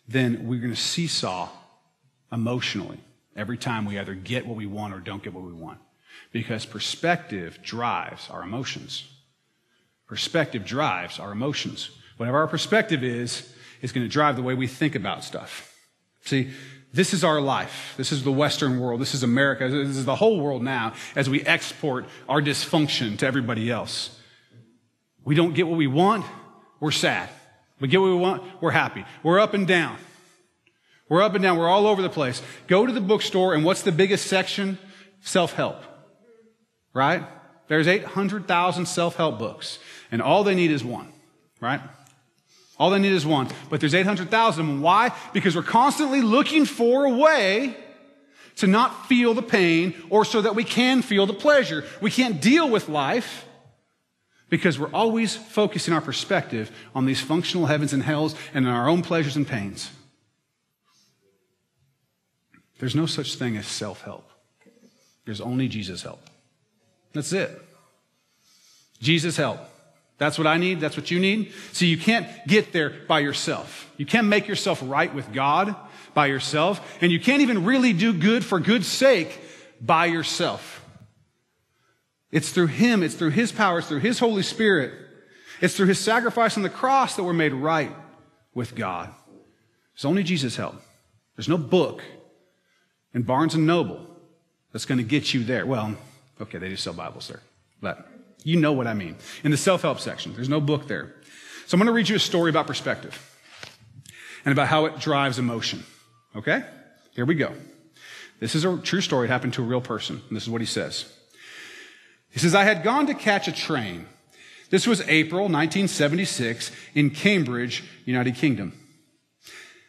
then 0.07 0.47
we're 0.47 0.61
going 0.61 0.75
to 0.75 0.81
seesaw 0.81 1.49
emotionally 2.31 3.01
every 3.37 3.57
time 3.57 3.85
we 3.85 3.99
either 3.99 4.15
get 4.15 4.47
what 4.47 4.57
we 4.57 4.67
want 4.67 4.95
or 4.95 5.01
don't 5.01 5.23
get 5.23 5.33
what 5.33 5.45
we 5.45 5.53
want 5.53 5.79
because 6.33 6.67
perspective 6.67 7.59
drives 7.63 8.29
our 8.31 8.43
emotions. 8.43 9.09
Perspective 10.07 10.65
drives 10.65 11.19
our 11.19 11.33
emotions. 11.33 11.91
Whatever 12.17 12.39
our 12.39 12.49
perspective 12.49 13.03
is, 13.03 13.51
is 13.81 13.93
going 13.93 14.07
to 14.07 14.13
drive 14.13 14.37
the 14.37 14.43
way 14.43 14.55
we 14.55 14.67
think 14.67 14.95
about 14.95 15.25
stuff. 15.25 15.75
See, 16.25 16.51
this 16.93 17.15
is 17.15 17.25
our 17.25 17.41
life. 17.41 17.95
This 17.97 18.13
is 18.13 18.23
the 18.23 18.33
Western 18.33 18.79
world. 18.79 19.01
This 19.01 19.15
is 19.15 19.23
America. 19.23 19.69
This 19.69 19.97
is 19.97 20.05
the 20.05 20.17
whole 20.17 20.41
world 20.41 20.63
now 20.63 20.93
as 21.17 21.29
we 21.29 21.43
export 21.43 22.05
our 22.29 22.43
dysfunction 22.43 23.17
to 23.19 23.27
everybody 23.27 23.71
else. 23.71 24.19
We 25.25 25.35
don't 25.35 25.55
get 25.55 25.67
what 25.67 25.77
we 25.77 25.87
want, 25.87 26.25
we're 26.81 26.91
sad. 26.91 27.29
We 27.81 27.89
get 27.89 28.01
what 28.01 28.09
we 28.09 28.17
want, 28.17 28.43
we're 28.61 28.73
happy. 28.73 29.05
We're 29.23 29.41
up 29.41 29.55
and 29.55 29.67
down. 29.67 29.97
We're 31.09 31.23
up 31.23 31.35
and 31.35 31.43
down. 31.43 31.59
We're 31.59 31.69
all 31.69 31.87
over 31.87 32.03
the 32.03 32.11
place. 32.11 32.43
Go 32.67 32.87
to 32.87 32.93
the 32.93 33.01
bookstore, 33.01 33.55
and 33.55 33.65
what's 33.65 33.83
the 33.83 33.93
biggest 33.93 34.27
section? 34.27 34.79
Self 35.21 35.53
help. 35.53 35.83
Right? 36.95 37.23
There's 37.69 37.89
800,000 37.89 38.87
self 38.87 39.17
help 39.17 39.39
books, 39.39 39.79
and 40.11 40.21
all 40.21 40.45
they 40.45 40.55
need 40.55 40.71
is 40.71 40.85
one. 40.85 41.13
Right? 41.61 41.81
All 42.79 42.91
they 42.91 42.99
need 42.99 43.13
is 43.13 43.27
one. 43.27 43.49
But 43.71 43.81
there's 43.81 43.95
800,000. 43.95 44.81
Why? 44.81 45.13
Because 45.33 45.55
we're 45.55 45.63
constantly 45.63 46.21
looking 46.23 46.65
for 46.65 47.05
a 47.05 47.11
way 47.11 47.77
to 48.57 48.67
not 48.67 49.07
feel 49.07 49.35
the 49.35 49.43
pain 49.43 49.95
or 50.11 50.25
so 50.25 50.43
that 50.43 50.55
we 50.55 50.65
can 50.65 51.03
feel 51.03 51.27
the 51.27 51.35
pleasure. 51.35 51.85
We 52.01 52.11
can't 52.11 52.41
deal 52.41 52.69
with 52.69 52.89
life 52.89 53.47
because 54.49 54.79
we're 54.79 54.93
always 54.93 55.35
focusing 55.35 55.95
our 55.95 56.01
perspective 56.01 56.71
on 56.95 57.07
these 57.07 57.21
functional 57.21 57.67
heavens 57.67 57.93
and 57.93 58.03
hells 58.03 58.35
and 58.53 58.67
on 58.67 58.75
our 58.75 58.89
own 58.89 59.03
pleasures 59.03 59.37
and 59.37 59.49
pains. 59.49 59.91
There's 62.79 62.95
no 62.95 63.07
such 63.07 63.37
thing 63.37 63.57
as 63.57 63.67
self 63.67 64.03
help, 64.03 64.29
there's 65.25 65.41
only 65.41 65.69
Jesus' 65.69 66.03
help. 66.03 66.21
That's 67.13 67.33
it. 67.33 67.63
Jesus' 69.01 69.37
help. 69.37 69.61
That's 70.23 70.39
what 70.39 70.47
I 70.47 70.57
need. 70.57 70.79
That's 70.79 70.97
what 70.97 71.11
you 71.11 71.19
need. 71.19 71.53
So 71.73 71.85
you 71.85 71.99
can't 71.99 72.29
get 72.47 72.73
there 72.73 72.91
by 73.09 73.19
yourself. 73.19 73.91
You 73.97 74.07
can't 74.07 74.29
make 74.29 74.47
yourself 74.47 74.81
right 74.85 75.13
with 75.13 75.33
God 75.33 75.75
by 76.15 76.27
yourself. 76.27 76.81
And 77.03 77.11
you 77.11 77.19
can't 77.19 77.43
even 77.43 77.65
really 77.65 77.93
do 77.93 78.13
good 78.13 78.45
for 78.45 78.61
good's 78.61 78.87
sake 78.87 79.41
by 79.81 80.07
yourself. 80.07 80.81
It's 82.31 82.51
through 82.51 82.69
Him, 82.69 83.03
it's 83.03 83.17
through 83.17 83.31
His 83.31 83.51
power, 83.51 83.81
it's 83.81 83.89
through 83.89 83.99
His 83.99 84.21
Holy 84.21 84.45
Spirit, 84.45 84.95
it's 85.61 85.77
through 85.77 85.89
His 85.89 85.99
sacrifice 85.99 86.57
on 86.57 86.63
the 86.63 86.71
cross 86.71 87.17
that 87.17 87.25
we're 87.25 87.33
made 87.33 87.53
right 87.53 87.91
with 88.55 88.77
God. 88.77 89.13
It's 89.97 90.05
only 90.05 90.23
Jesus' 90.23 90.55
help. 90.55 90.77
There's 91.35 91.49
no 91.49 91.59
book 91.59 92.01
in 93.13 93.23
Barnes 93.23 93.57
and 93.57 93.67
Noble 93.67 94.07
that's 94.71 94.85
going 94.85 94.99
to 94.99 95.05
get 95.05 95.35
you 95.35 95.43
there. 95.43 95.67
Well, 95.67 95.97
okay, 96.41 96.59
they 96.59 96.69
do 96.69 96.77
sell 96.77 96.93
Bibles 96.93 97.27
there, 97.27 97.41
but 97.81 98.07
you 98.45 98.57
know 98.59 98.73
what 98.73 98.87
I 98.87 98.95
mean. 98.95 99.17
In 99.45 99.51
the 99.51 99.57
self 99.57 99.83
help 99.83 100.01
section, 100.01 100.35
there's 100.35 100.49
no 100.49 100.61
book 100.61 100.89
there. 100.89 101.15
So 101.67 101.77
I'm 101.77 101.79
going 101.79 101.87
to 101.87 101.93
read 101.93 102.09
you 102.09 102.17
a 102.17 102.21
story 102.21 102.51
about 102.51 102.67
perspective 102.67 103.19
and 104.45 104.53
about 104.53 104.69
how 104.69 104.87
it 104.87 104.99
drives 104.99 105.39
emotion. 105.39 105.85
Okay? 106.35 106.65
Here 107.15 107.25
we 107.25 107.35
go. 107.35 107.53
This 108.41 108.55
is 108.55 108.65
a 108.65 108.77
true 108.79 109.01
story. 109.01 109.29
It 109.29 109.31
happened 109.31 109.55
to 109.55 109.63
a 109.63 109.67
real 109.67 109.81
person. 109.81 110.21
And 110.29 110.37
this 110.37 110.43
is 110.43 110.51
what 110.51 110.61
he 110.61 110.67
says. 110.67 111.13
He 112.31 112.39
says, 112.39 112.55
I 112.55 112.65
had 112.65 112.83
gone 112.83 113.07
to 113.07 113.15
catch 113.15 113.47
a 113.47 113.53
train. 113.53 114.07
This 114.71 114.87
was 114.87 115.03
April 115.03 115.43
1976 115.43 116.73
in 116.95 117.11
Cambridge, 117.11 117.85
United 118.05 118.35
Kingdom. 118.35 118.73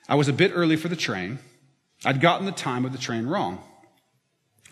I 0.09 0.15
was 0.15 0.27
a 0.27 0.33
bit 0.33 0.51
early 0.53 0.75
for 0.75 0.89
the 0.89 0.95
train. 0.95 1.39
I'd 2.05 2.19
gotten 2.19 2.45
the 2.45 2.51
time 2.51 2.83
of 2.85 2.91
the 2.91 2.97
train 2.97 3.25
wrong. 3.25 3.63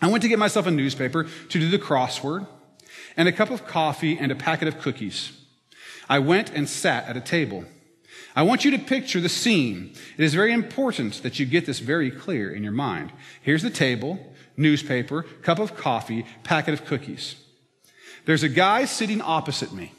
I 0.02 0.08
went 0.08 0.22
to 0.22 0.28
get 0.28 0.38
myself 0.38 0.66
a 0.66 0.70
newspaper 0.70 1.24
to 1.24 1.58
do 1.58 1.70
the 1.70 1.78
crossword 1.78 2.46
and 3.16 3.28
a 3.28 3.32
cup 3.32 3.50
of 3.50 3.66
coffee 3.66 4.18
and 4.18 4.32
a 4.32 4.36
packet 4.36 4.68
of 4.68 4.80
cookies. 4.80 5.32
I 6.08 6.18
went 6.18 6.50
and 6.50 6.68
sat 6.68 7.06
at 7.06 7.16
a 7.16 7.20
table. 7.20 7.64
I 8.34 8.42
want 8.42 8.64
you 8.64 8.70
to 8.70 8.78
picture 8.78 9.20
the 9.20 9.28
scene. 9.28 9.94
It 10.16 10.24
is 10.24 10.34
very 10.34 10.52
important 10.52 11.22
that 11.22 11.38
you 11.38 11.46
get 11.46 11.66
this 11.66 11.80
very 11.80 12.10
clear 12.10 12.50
in 12.50 12.62
your 12.62 12.72
mind. 12.72 13.12
Here's 13.42 13.62
the 13.62 13.70
table, 13.70 14.34
newspaper, 14.56 15.22
cup 15.42 15.58
of 15.58 15.76
coffee, 15.76 16.24
packet 16.42 16.74
of 16.74 16.86
cookies. 16.86 17.36
There's 18.24 18.42
a 18.42 18.48
guy 18.48 18.84
sitting 18.86 19.20
opposite 19.20 19.72
me. 19.72 19.92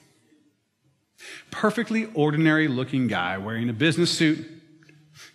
Perfectly 1.52 2.10
ordinary 2.14 2.68
looking 2.68 3.08
guy 3.08 3.38
wearing 3.38 3.70
a 3.70 3.74
business 3.74 4.12
suit, 4.12 4.46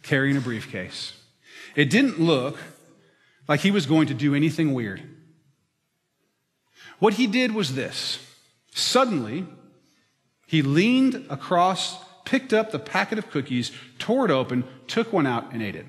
carrying 0.03 0.37
a 0.37 0.41
briefcase. 0.41 1.13
It 1.77 1.91
didn't 1.91 2.21
look 2.21 2.59
like 3.47 3.61
he 3.61 3.71
was 3.71 3.87
going 3.87 4.09
to 4.09 4.15
do 4.15 4.35
anything 4.35 4.75
weird. 4.75 5.03
What 6.99 7.15
he 7.15 7.27
did 7.27 7.53
was 7.53 7.75
this. 7.75 8.19
Suddenly, 8.75 9.47
he 10.47 10.63
leaned 10.63 11.27
across 11.31 11.99
picked 12.29 12.53
up 12.53 12.71
the 12.71 12.79
packet 12.79 13.19
of 13.19 13.31
cookies, 13.31 13.73
tore 13.99 14.27
it 14.27 14.31
open, 14.31 14.63
took 14.87 15.13
one 15.15 15.27
out, 15.27 15.51
and 15.53 15.63
ate 15.63 15.75
it. 15.75 15.87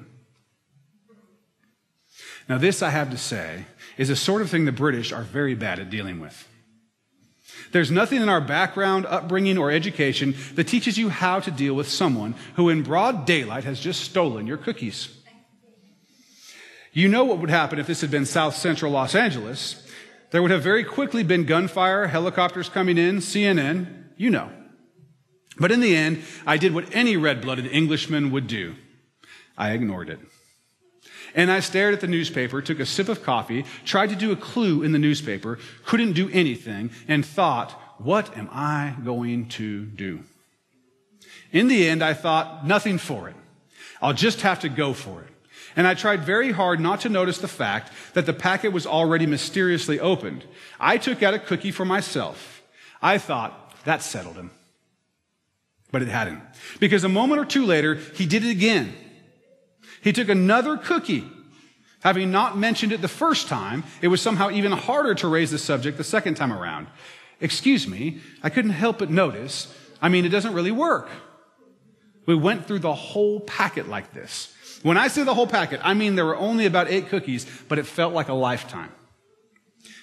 Now, 2.47 2.57
this, 2.57 2.81
I 2.81 2.91
have 2.91 3.11
to 3.11 3.17
say, 3.17 3.65
is 3.97 4.09
a 4.09 4.15
sort 4.15 4.41
of 4.41 4.49
thing 4.49 4.63
the 4.63 4.71
British 4.71 5.11
are 5.11 5.23
very 5.23 5.53
bad 5.53 5.79
at 5.79 5.89
dealing 5.89 6.19
with. 6.19 6.47
There's 7.73 7.91
nothing 7.91 8.21
in 8.21 8.29
our 8.29 8.39
background, 8.39 9.05
upbringing, 9.05 9.57
or 9.57 9.69
education 9.69 10.33
that 10.55 10.67
teaches 10.67 10.97
you 10.97 11.09
how 11.09 11.41
to 11.41 11.51
deal 11.51 11.73
with 11.73 11.89
someone 11.89 12.35
who, 12.55 12.69
in 12.69 12.83
broad 12.83 13.25
daylight, 13.25 13.65
has 13.65 13.79
just 13.79 14.01
stolen 14.01 14.47
your 14.47 14.57
cookies. 14.57 15.09
You 16.93 17.09
know 17.09 17.25
what 17.25 17.39
would 17.39 17.49
happen 17.49 17.79
if 17.79 17.85
this 17.85 18.01
had 18.01 18.09
been 18.09 18.25
South 18.25 18.55
Central 18.55 18.93
Los 18.93 19.13
Angeles. 19.13 19.85
There 20.31 20.41
would 20.41 20.51
have 20.51 20.63
very 20.63 20.83
quickly 20.83 21.23
been 21.23 21.45
gunfire, 21.45 22.07
helicopters 22.07 22.69
coming 22.69 22.97
in, 22.97 23.17
CNN. 23.17 24.05
You 24.17 24.29
know. 24.29 24.51
But 25.57 25.71
in 25.71 25.79
the 25.81 25.95
end, 25.95 26.21
I 26.45 26.57
did 26.57 26.73
what 26.73 26.93
any 26.95 27.17
red 27.17 27.41
blooded 27.41 27.65
Englishman 27.67 28.31
would 28.31 28.47
do 28.47 28.75
I 29.57 29.71
ignored 29.71 30.09
it. 30.09 30.19
And 31.35 31.51
I 31.51 31.59
stared 31.59 31.93
at 31.93 31.99
the 31.99 32.07
newspaper, 32.07 32.61
took 32.61 32.79
a 32.79 32.85
sip 32.85 33.09
of 33.09 33.23
coffee, 33.23 33.65
tried 33.83 34.09
to 34.09 34.15
do 34.15 34.31
a 34.31 34.37
clue 34.37 34.83
in 34.83 34.93
the 34.93 34.99
newspaper, 34.99 35.59
couldn't 35.85 36.13
do 36.13 36.29
anything, 36.31 36.91
and 37.07 37.25
thought, 37.25 37.71
what 37.97 38.35
am 38.37 38.49
I 38.51 38.95
going 39.03 39.49
to 39.49 39.85
do? 39.85 40.23
In 41.51 41.67
the 41.67 41.87
end, 41.87 42.01
I 42.01 42.13
thought, 42.13 42.65
nothing 42.65 42.97
for 42.97 43.27
it. 43.27 43.35
I'll 44.01 44.13
just 44.13 44.41
have 44.41 44.61
to 44.61 44.69
go 44.69 44.93
for 44.93 45.21
it. 45.21 45.28
And 45.75 45.87
I 45.87 45.93
tried 45.93 46.23
very 46.23 46.51
hard 46.51 46.79
not 46.79 47.01
to 47.01 47.09
notice 47.09 47.37
the 47.37 47.47
fact 47.47 47.91
that 48.13 48.25
the 48.25 48.33
packet 48.33 48.73
was 48.73 48.87
already 48.87 49.25
mysteriously 49.25 49.99
opened. 49.99 50.43
I 50.79 50.97
took 50.97 51.23
out 51.23 51.33
a 51.33 51.39
cookie 51.39 51.71
for 51.71 51.85
myself. 51.85 52.63
I 53.01 53.17
thought, 53.17 53.83
that 53.85 54.01
settled 54.01 54.35
him. 54.35 54.51
But 55.91 56.01
it 56.01 56.07
hadn't. 56.07 56.41
Because 56.79 57.03
a 57.03 57.09
moment 57.09 57.41
or 57.41 57.45
two 57.45 57.65
later, 57.65 57.95
he 57.95 58.25
did 58.25 58.43
it 58.43 58.51
again. 58.51 58.93
He 60.01 60.13
took 60.13 60.29
another 60.29 60.77
cookie. 60.77 61.25
Having 62.01 62.31
not 62.31 62.57
mentioned 62.57 62.91
it 62.91 63.01
the 63.01 63.07
first 63.07 63.47
time, 63.47 63.83
it 64.01 64.07
was 64.07 64.21
somehow 64.21 64.49
even 64.51 64.71
harder 64.71 65.15
to 65.15 65.27
raise 65.27 65.51
the 65.51 65.57
subject 65.57 65.97
the 65.97 66.03
second 66.03 66.35
time 66.35 66.53
around. 66.53 66.87
Excuse 67.41 67.87
me, 67.87 68.19
I 68.41 68.49
couldn't 68.49 68.71
help 68.71 68.99
but 68.99 69.09
notice. 69.09 69.73
I 70.01 70.09
mean, 70.09 70.25
it 70.25 70.29
doesn't 70.29 70.53
really 70.53 70.71
work. 70.71 71.09
We 72.25 72.35
went 72.35 72.67
through 72.67 72.79
the 72.79 72.93
whole 72.93 73.39
packet 73.41 73.89
like 73.89 74.13
this. 74.13 74.53
When 74.81 74.97
I 74.97 75.07
say 75.07 75.23
the 75.23 75.33
whole 75.33 75.47
packet, 75.47 75.81
I 75.83 75.93
mean 75.93 76.15
there 76.15 76.25
were 76.25 76.37
only 76.37 76.65
about 76.65 76.89
eight 76.89 77.09
cookies, 77.09 77.45
but 77.67 77.79
it 77.79 77.85
felt 77.85 78.13
like 78.13 78.29
a 78.29 78.33
lifetime. 78.33 78.91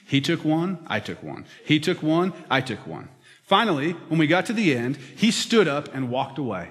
He 0.06 0.20
took 0.20 0.44
one, 0.44 0.78
I 0.86 1.00
took 1.00 1.22
one. 1.22 1.46
He 1.64 1.80
took 1.80 2.02
one, 2.02 2.32
I 2.50 2.60
took 2.60 2.86
one. 2.86 3.08
Finally, 3.42 3.92
when 4.08 4.18
we 4.18 4.26
got 4.26 4.46
to 4.46 4.52
the 4.52 4.74
end, 4.74 4.96
he 4.96 5.30
stood 5.30 5.68
up 5.68 5.92
and 5.94 6.10
walked 6.10 6.38
away. 6.38 6.70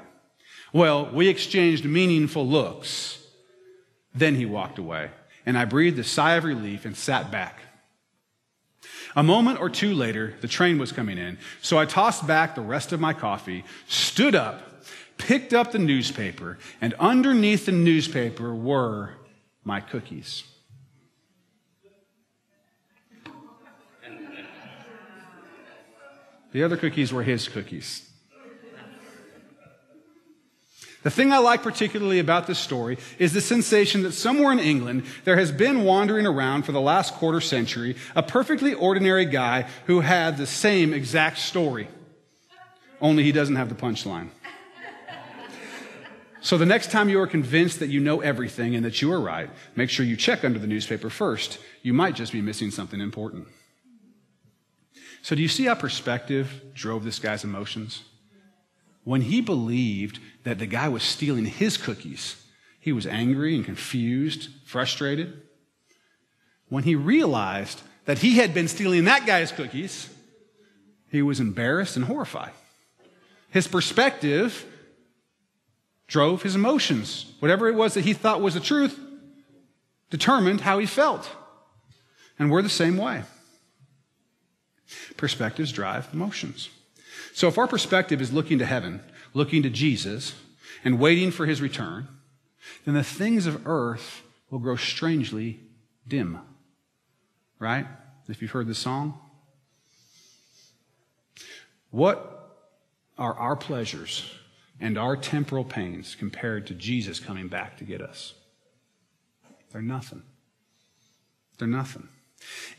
Well, 0.71 1.09
we 1.11 1.27
exchanged 1.29 1.85
meaningful 1.85 2.45
looks. 2.45 3.25
Then 4.13 4.35
he 4.35 4.45
walked 4.45 4.77
away, 4.77 5.11
and 5.45 5.57
I 5.57 5.65
breathed 5.65 5.99
a 5.99 6.03
sigh 6.03 6.35
of 6.35 6.43
relief 6.43 6.85
and 6.85 6.95
sat 6.95 7.31
back. 7.31 7.59
A 9.15 9.23
moment 9.23 9.61
or 9.61 9.69
two 9.69 9.93
later, 9.93 10.35
the 10.41 10.47
train 10.47 10.77
was 10.77 10.91
coming 10.91 11.17
in, 11.17 11.37
so 11.61 11.77
I 11.77 11.85
tossed 11.85 12.27
back 12.27 12.55
the 12.55 12.61
rest 12.61 12.91
of 12.91 12.99
my 12.99 13.13
coffee, 13.13 13.63
stood 13.87 14.35
up, 14.35 14.74
picked 15.17 15.53
up 15.53 15.71
the 15.71 15.79
newspaper, 15.79 16.57
and 16.81 16.93
underneath 16.95 17.65
the 17.65 17.71
newspaper 17.71 18.53
were 18.53 19.13
my 19.63 19.79
cookies. 19.79 20.43
The 26.51 26.63
other 26.63 26.77
cookies 26.77 27.11
were 27.11 27.23
his 27.23 27.49
cookies. 27.49 28.09
The 31.03 31.11
thing 31.11 31.31
I 31.31 31.37
like 31.37 31.61
particularly 31.61 32.17
about 32.17 32.47
this 32.47 32.57
story 32.57 32.97
is 33.19 33.31
the 33.31 33.41
sensation 33.41 34.01
that 34.03 34.13
somewhere 34.13 34.51
in 34.51 34.57
England 34.57 35.03
there 35.23 35.35
has 35.35 35.51
been 35.51 35.83
wandering 35.83 36.25
around 36.25 36.63
for 36.63 36.71
the 36.71 36.81
last 36.81 37.13
quarter 37.13 37.41
century 37.41 37.95
a 38.15 38.23
perfectly 38.23 38.73
ordinary 38.73 39.25
guy 39.25 39.67
who 39.85 39.99
had 39.99 40.37
the 40.37 40.47
same 40.47 40.93
exact 40.93 41.37
story, 41.37 41.89
only 43.01 43.21
he 43.21 43.31
doesn't 43.31 43.55
have 43.55 43.69
the 43.69 43.75
punchline. 43.75 44.29
So 46.45 46.59
the 46.59 46.65
next 46.67 46.91
time 46.91 47.09
you 47.09 47.19
are 47.21 47.25
convinced 47.25 47.79
that 47.79 47.89
you 47.89 47.99
know 47.99 48.21
everything 48.21 48.75
and 48.75 48.85
that 48.85 49.01
you 49.01 49.11
are 49.11 49.19
right, 49.19 49.49
make 49.75 49.89
sure 49.89 50.05
you 50.05 50.15
check 50.15 50.45
under 50.45 50.59
the 50.59 50.67
newspaper 50.67 51.09
first. 51.09 51.57
You 51.81 51.91
might 51.91 52.13
just 52.13 52.31
be 52.31 52.39
missing 52.39 52.69
something 52.69 53.01
important. 53.01 53.47
So, 55.23 55.35
do 55.35 55.41
you 55.41 55.47
see 55.47 55.63
how 55.63 55.73
perspective 55.73 56.61
drove 56.75 57.03
this 57.03 57.17
guy's 57.17 57.43
emotions? 57.43 58.03
When 59.03 59.21
he 59.21 59.41
believed 59.41 60.19
that 60.43 60.59
the 60.59 60.67
guy 60.67 60.87
was 60.87 61.01
stealing 61.01 61.45
his 61.45 61.77
cookies, 61.77 62.35
he 62.79 62.91
was 62.91 63.07
angry 63.07 63.55
and 63.55 63.65
confused, 63.65 64.49
frustrated. 64.67 65.41
When 66.69 66.83
he 66.83 66.93
realized 66.93 67.81
that 68.05 68.19
he 68.19 68.35
had 68.35 68.53
been 68.53 68.67
stealing 68.67 69.05
that 69.05 69.25
guy's 69.25 69.51
cookies, 69.51 70.09
he 71.09 71.23
was 71.23 71.39
embarrassed 71.39 71.95
and 71.95 72.05
horrified. 72.05 72.53
His 73.49 73.67
perspective 73.67 74.63
drove 76.07 76.43
his 76.43 76.55
emotions. 76.55 77.33
Whatever 77.39 77.67
it 77.67 77.75
was 77.75 77.93
that 77.93 78.05
he 78.05 78.13
thought 78.13 78.41
was 78.41 78.53
the 78.53 78.59
truth 78.59 78.99
determined 80.09 80.61
how 80.61 80.79
he 80.79 80.85
felt. 80.85 81.29
And 82.37 82.51
we're 82.51 82.61
the 82.61 82.69
same 82.69 82.97
way. 82.97 83.23
Perspectives 85.17 85.71
drive 85.71 86.07
emotions. 86.13 86.69
So 87.33 87.47
if 87.47 87.57
our 87.57 87.67
perspective 87.67 88.21
is 88.21 88.31
looking 88.31 88.59
to 88.59 88.65
heaven, 88.65 89.01
looking 89.33 89.63
to 89.63 89.69
Jesus, 89.69 90.35
and 90.83 90.99
waiting 90.99 91.31
for 91.31 91.45
his 91.45 91.61
return, 91.61 92.07
then 92.85 92.93
the 92.93 93.03
things 93.03 93.47
of 93.47 93.67
earth 93.67 94.21
will 94.49 94.59
grow 94.59 94.75
strangely 94.75 95.59
dim. 96.07 96.39
Right? 97.59 97.87
If 98.27 98.41
you've 98.41 98.51
heard 98.51 98.67
the 98.67 98.75
song. 98.75 99.19
What 101.89 102.31
are 103.17 103.33
our 103.33 103.55
pleasures 103.55 104.29
and 104.79 104.97
our 104.97 105.15
temporal 105.15 105.63
pains 105.63 106.15
compared 106.15 106.67
to 106.67 106.73
Jesus 106.73 107.19
coming 107.19 107.47
back 107.47 107.77
to 107.77 107.83
get 107.83 108.01
us? 108.01 108.33
They're 109.71 109.81
nothing. 109.81 110.23
They're 111.57 111.67
nothing. 111.67 112.09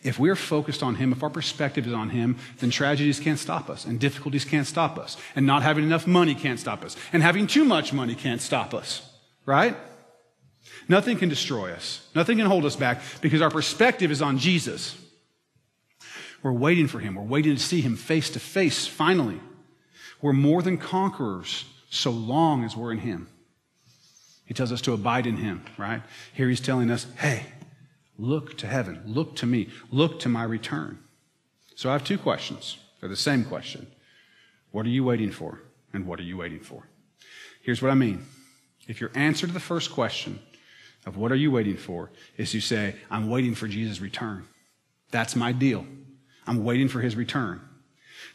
If 0.03 0.19
we're 0.19 0.37
focused 0.37 0.83
on 0.83 0.97
Him, 0.97 1.13
if 1.13 1.23
our 1.23 1.31
perspective 1.31 1.87
is 1.87 1.93
on 1.93 2.11
Him, 2.11 2.39
then 2.59 2.71
tragedies 2.71 3.19
can't 3.19 3.39
stop 3.39 3.69
us, 3.69 3.85
and 3.85 3.99
difficulties 3.99 4.45
can't 4.45 4.67
stop 4.67 4.99
us, 4.99 5.17
and 5.35 5.47
not 5.47 5.63
having 5.63 5.85
enough 5.85 6.07
money 6.07 6.35
can't 6.35 6.61
stop 6.61 6.85
us, 6.85 6.97
and 7.13 7.23
having 7.23 7.47
too 7.47 7.65
much 7.65 7.93
money 7.93 8.15
can't 8.15 8.41
stop 8.41 8.75
us, 8.75 9.11
right? 9.45 9.77
Nothing 10.89 11.17
can 11.17 11.29
destroy 11.29 11.73
us. 11.73 12.07
Nothing 12.15 12.39
can 12.39 12.47
hold 12.47 12.65
us 12.65 12.77
back 12.77 13.01
because 13.21 13.43
our 13.43 13.51
perspective 13.51 14.11
is 14.11 14.23
on 14.23 14.39
Jesus. 14.39 14.97
We're 16.43 16.53
waiting 16.53 16.87
for 16.87 17.01
Him. 17.01 17.17
We're 17.17 17.23
waiting 17.23 17.57
to 17.57 17.63
see 17.63 17.81
Him 17.81 17.97
face 17.97 18.31
to 18.31 18.41
face, 18.41 18.87
finally. 18.87 19.41
We're 20.23 20.33
more 20.33 20.63
than 20.63 20.79
conquerors 20.79 21.65
so 21.99 22.11
long 22.11 22.65
as 22.65 22.77
we're 22.77 22.93
in 22.93 22.99
Him. 22.99 23.29
He 24.45 24.55
tells 24.55 24.73
us 24.73 24.81
to 24.83 24.93
abide 24.93 25.27
in 25.27 25.37
Him, 25.37 25.65
right? 25.77 26.03
Here 26.33 26.49
He's 26.49 26.61
telling 26.61 26.91
us, 26.91 27.07
hey, 27.19 27.47
Look 28.19 28.57
to 28.59 28.67
heaven. 28.67 29.03
Look 29.05 29.37
to 29.37 29.47
me. 29.47 29.69
Look 29.91 30.21
to 30.21 30.29
my 30.29 30.45
return. 30.45 30.99
So 31.75 31.91
I 31.91 31.93
have 31.93 32.05
two 32.05 32.19
questions. 32.19 32.79
They're 33.01 33.09
the 33.09 33.17
same 33.17 33.45
question. 33.45 33.87
What 34.71 34.87
are 34.87 34.91
you 34.91 35.05
waiting 35.05 35.31
for? 35.31 35.61
And 35.93 36.07
what 36.07 36.19
are 36.19 36.25
you 36.25 36.39
waiting 36.39 36.61
for? 36.61 36.85
Here's 37.63 37.83
what 37.83 37.91
I 37.91 37.95
mean. 37.95 38.25
If 38.89 39.01
your 39.01 39.11
answer 39.15 39.47
to 39.47 39.53
the 39.53 39.61
first 39.61 39.93
question 39.93 40.39
of 41.05 41.17
what 41.17 41.33
are 41.33 41.37
you 41.37 41.51
waiting 41.51 41.77
for 41.77 42.11
is 42.37 42.55
you 42.55 42.61
say, 42.61 42.95
I'm 43.11 43.29
waiting 43.29 43.55
for 43.55 43.69
Jesus' 43.69 44.01
return. 44.01 44.47
That's 45.11 45.37
my 45.37 45.53
deal. 45.53 45.87
I'm 46.47 46.65
waiting 46.65 46.89
for 46.89 47.01
his 47.01 47.17
return. 47.17 47.61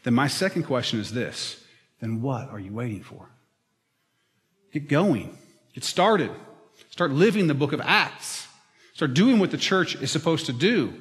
Then 0.04 0.14
my 0.14 0.28
second 0.28 0.64
question 0.64 1.00
is 1.00 1.12
this. 1.12 1.64
Then 2.00 2.22
what 2.22 2.48
are 2.50 2.60
you 2.60 2.72
waiting 2.72 3.02
for? 3.02 3.30
Get 4.72 4.88
going. 4.88 5.36
Get 5.74 5.84
started. 5.84 6.30
Start 6.90 7.10
living 7.10 7.46
the 7.46 7.54
book 7.54 7.72
of 7.72 7.80
Acts. 7.80 8.46
Start 8.94 9.14
doing 9.14 9.38
what 9.38 9.50
the 9.50 9.58
church 9.58 9.94
is 9.96 10.10
supposed 10.10 10.46
to 10.46 10.52
do. 10.52 10.94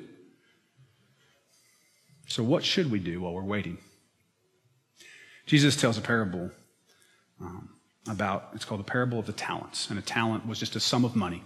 So, 2.27 2.43
what 2.43 2.63
should 2.63 2.89
we 2.89 2.99
do 2.99 3.21
while 3.21 3.33
we're 3.33 3.43
waiting? 3.43 3.77
Jesus 5.45 5.75
tells 5.75 5.97
a 5.97 6.01
parable 6.01 6.51
um, 7.41 7.69
about, 8.07 8.49
it's 8.53 8.63
called 8.63 8.79
the 8.79 8.85
parable 8.85 9.19
of 9.19 9.25
the 9.25 9.33
talents. 9.33 9.89
And 9.89 9.99
a 9.99 10.01
talent 10.01 10.47
was 10.47 10.59
just 10.59 10.75
a 10.75 10.79
sum 10.79 11.03
of 11.03 11.15
money. 11.15 11.43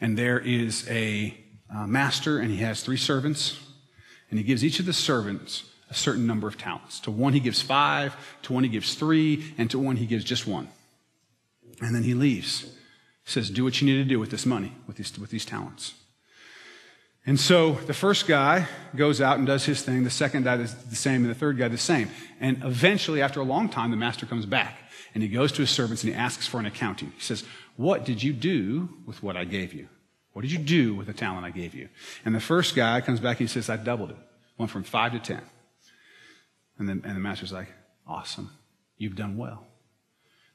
And 0.00 0.18
there 0.18 0.38
is 0.38 0.86
a 0.88 1.34
uh, 1.74 1.86
master, 1.86 2.38
and 2.38 2.50
he 2.50 2.58
has 2.58 2.82
three 2.82 2.96
servants. 2.96 3.58
And 4.28 4.38
he 4.38 4.44
gives 4.44 4.64
each 4.64 4.80
of 4.80 4.86
the 4.86 4.92
servants 4.92 5.64
a 5.88 5.94
certain 5.94 6.26
number 6.26 6.46
of 6.46 6.58
talents. 6.58 7.00
To 7.00 7.10
one, 7.10 7.32
he 7.32 7.40
gives 7.40 7.62
five. 7.62 8.14
To 8.42 8.52
one, 8.52 8.64
he 8.64 8.70
gives 8.70 8.94
three. 8.94 9.54
And 9.58 9.70
to 9.70 9.78
one, 9.78 9.96
he 9.96 10.06
gives 10.06 10.24
just 10.24 10.46
one. 10.46 10.68
And 11.80 11.94
then 11.94 12.02
he 12.02 12.14
leaves 12.14 12.66
says, 13.30 13.50
Do 13.50 13.64
what 13.64 13.80
you 13.80 13.86
need 13.86 14.02
to 14.02 14.08
do 14.08 14.18
with 14.18 14.30
this 14.30 14.44
money, 14.44 14.74
with 14.86 14.96
these, 14.96 15.18
with 15.18 15.30
these 15.30 15.44
talents. 15.44 15.94
And 17.26 17.38
so 17.38 17.72
the 17.72 17.94
first 17.94 18.26
guy 18.26 18.66
goes 18.96 19.20
out 19.20 19.38
and 19.38 19.46
does 19.46 19.64
his 19.64 19.82
thing. 19.82 20.04
The 20.04 20.10
second 20.10 20.44
guy 20.44 20.56
does 20.56 20.74
the 20.74 20.96
same, 20.96 21.22
and 21.22 21.30
the 21.30 21.38
third 21.38 21.58
guy 21.58 21.68
the 21.68 21.78
same. 21.78 22.10
And 22.40 22.62
eventually, 22.64 23.22
after 23.22 23.40
a 23.40 23.44
long 23.44 23.68
time, 23.68 23.90
the 23.90 23.96
master 23.96 24.26
comes 24.26 24.46
back 24.46 24.78
and 25.14 25.22
he 25.22 25.28
goes 25.28 25.52
to 25.52 25.62
his 25.62 25.70
servants 25.70 26.02
and 26.02 26.12
he 26.12 26.18
asks 26.18 26.46
for 26.46 26.58
an 26.58 26.66
accounting. 26.66 27.12
He 27.16 27.20
says, 27.20 27.44
What 27.76 28.04
did 28.04 28.22
you 28.22 28.32
do 28.32 28.88
with 29.06 29.22
what 29.22 29.36
I 29.36 29.44
gave 29.44 29.72
you? 29.72 29.88
What 30.32 30.42
did 30.42 30.52
you 30.52 30.58
do 30.58 30.94
with 30.94 31.08
the 31.08 31.12
talent 31.12 31.44
I 31.44 31.50
gave 31.50 31.74
you? 31.74 31.88
And 32.24 32.34
the 32.34 32.40
first 32.40 32.74
guy 32.74 33.00
comes 33.00 33.20
back 33.20 33.40
and 33.40 33.48
he 33.48 33.52
says, 33.52 33.68
I 33.68 33.76
doubled 33.76 34.10
it. 34.10 34.16
Went 34.58 34.70
from 34.70 34.84
five 34.84 35.12
to 35.12 35.18
ten. 35.18 35.42
And, 36.78 36.88
then, 36.88 37.02
and 37.04 37.16
the 37.16 37.20
master's 37.20 37.52
like, 37.52 37.68
Awesome. 38.06 38.50
You've 38.96 39.16
done 39.16 39.36
well. 39.36 39.66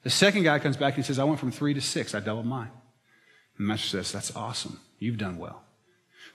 The 0.06 0.10
second 0.10 0.44
guy 0.44 0.60
comes 0.60 0.76
back 0.76 0.94
and 0.94 1.02
he 1.02 1.02
says, 1.02 1.18
I 1.18 1.24
went 1.24 1.40
from 1.40 1.50
three 1.50 1.74
to 1.74 1.80
six. 1.80 2.14
I 2.14 2.20
doubled 2.20 2.46
mine. 2.46 2.70
And 3.58 3.66
the 3.66 3.72
master 3.72 3.88
says, 3.88 4.12
That's 4.12 4.36
awesome. 4.36 4.78
You've 5.00 5.18
done 5.18 5.36
well. 5.36 5.64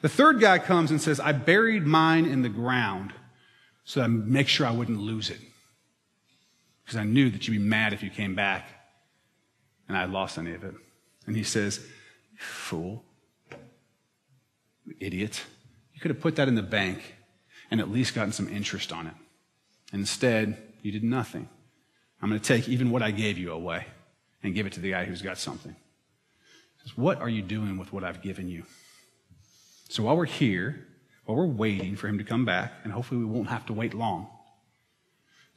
The 0.01 0.09
third 0.09 0.41
guy 0.41 0.59
comes 0.59 0.91
and 0.91 1.01
says, 1.01 1.21
I 1.21 1.31
buried 1.31 1.87
mine 1.87 2.25
in 2.25 2.41
the 2.41 2.49
ground 2.49 3.13
so 3.85 4.01
I 4.01 4.07
make 4.07 4.49
sure 4.49 4.67
I 4.67 4.71
wouldn't 4.71 4.99
lose 4.99 5.29
it. 5.29 5.39
Because 6.83 6.97
I 6.97 7.05
knew 7.05 7.29
that 7.29 7.47
you'd 7.47 7.59
be 7.59 7.63
mad 7.63 7.93
if 7.93 8.03
you 8.03 8.09
came 8.09 8.35
back 8.35 8.67
and 9.87 9.97
I 9.97 10.03
lost 10.03 10.37
any 10.37 10.53
of 10.53 10.65
it. 10.65 10.75
And 11.25 11.37
he 11.37 11.43
says, 11.43 11.79
Fool, 12.35 13.05
idiot. 14.99 15.43
You 15.93 16.01
could 16.01 16.11
have 16.11 16.19
put 16.19 16.35
that 16.35 16.49
in 16.49 16.55
the 16.55 16.61
bank 16.61 17.15
and 17.71 17.79
at 17.79 17.89
least 17.89 18.15
gotten 18.15 18.33
some 18.33 18.49
interest 18.49 18.91
on 18.91 19.07
it. 19.07 19.13
Instead, 19.93 20.61
you 20.81 20.91
did 20.91 21.05
nothing. 21.05 21.47
I'm 22.21 22.29
going 22.29 22.39
to 22.39 22.47
take 22.47 22.69
even 22.69 22.91
what 22.91 23.01
I 23.01 23.11
gave 23.11 23.37
you 23.37 23.51
away 23.51 23.85
and 24.43 24.53
give 24.53 24.65
it 24.65 24.73
to 24.73 24.79
the 24.79 24.91
guy 24.91 25.05
who's 25.05 25.21
got 25.21 25.37
something. 25.37 25.75
Says, 26.83 26.97
what 26.97 27.19
are 27.19 27.29
you 27.29 27.41
doing 27.41 27.77
with 27.77 27.91
what 27.93 28.03
I've 28.03 28.21
given 28.21 28.47
you? 28.47 28.63
So 29.89 30.03
while 30.03 30.17
we're 30.17 30.25
here, 30.25 30.87
while 31.25 31.37
we're 31.37 31.45
waiting 31.45 31.95
for 31.95 32.07
him 32.07 32.17
to 32.17 32.23
come 32.23 32.45
back, 32.45 32.73
and 32.83 32.93
hopefully 32.93 33.19
we 33.19 33.25
won't 33.25 33.49
have 33.49 33.65
to 33.67 33.73
wait 33.73 33.93
long, 33.93 34.27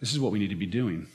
this 0.01 0.13
is 0.13 0.19
what 0.21 0.33
we 0.33 0.39
need 0.39 0.51
to 0.51 0.57
be 0.57 0.67
doing. 0.67 1.07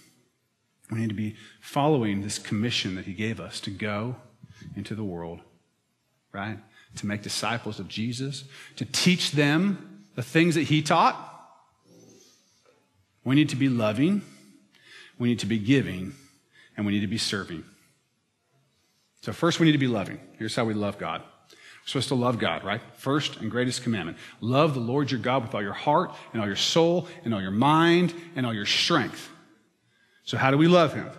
We 0.89 0.99
need 0.99 1.09
to 1.09 1.15
be 1.15 1.35
following 1.61 2.21
this 2.21 2.39
commission 2.39 2.95
that 2.95 3.05
he 3.05 3.13
gave 3.13 3.39
us 3.39 3.59
to 3.61 3.69
go 3.69 4.15
into 4.75 4.95
the 4.95 5.03
world, 5.03 5.41
right? 6.31 6.57
To 6.95 7.05
make 7.05 7.21
disciples 7.21 7.79
of 7.79 7.87
Jesus, 7.87 8.45
to 8.77 8.85
teach 8.85 9.31
them 9.31 10.05
the 10.15 10.23
things 10.23 10.55
that 10.55 10.63
he 10.63 10.81
taught. 10.81 11.25
We 13.23 13.35
need 13.35 13.49
to 13.49 13.55
be 13.55 13.69
loving 13.69 14.23
we 15.19 15.27
need 15.27 15.39
to 15.39 15.45
be 15.45 15.59
giving, 15.59 16.13
and 16.75 16.85
we 16.85 16.93
need 16.93 17.01
to 17.01 17.07
be 17.07 17.17
serving. 17.17 17.63
So, 19.21 19.33
first, 19.33 19.59
we 19.59 19.65
need 19.65 19.73
to 19.73 19.77
be 19.77 19.87
loving. 19.87 20.19
Here's 20.37 20.55
how 20.55 20.63
we 20.63 20.73
love 20.73 20.97
God. 20.97 21.21
We're 21.51 21.87
supposed 21.87 22.07
to 22.07 22.15
love 22.15 22.39
God, 22.39 22.63
right? 22.63 22.81
First 22.95 23.37
and 23.37 23.51
greatest 23.51 23.83
commandment 23.83 24.17
love 24.39 24.73
the 24.73 24.79
Lord 24.79 25.11
your 25.11 25.19
God 25.19 25.43
with 25.43 25.53
all 25.53 25.61
your 25.61 25.73
heart, 25.73 26.15
and 26.31 26.41
all 26.41 26.47
your 26.47 26.55
soul, 26.55 27.07
and 27.25 27.33
all 27.33 27.41
your 27.41 27.51
mind, 27.51 28.13
and 28.35 28.45
all 28.45 28.53
your 28.53 28.65
strength. 28.65 29.29
So, 30.23 30.37
how 30.37 30.51
do 30.51 30.57
we 30.57 30.67
love 30.67 30.93
Him? 30.93 31.09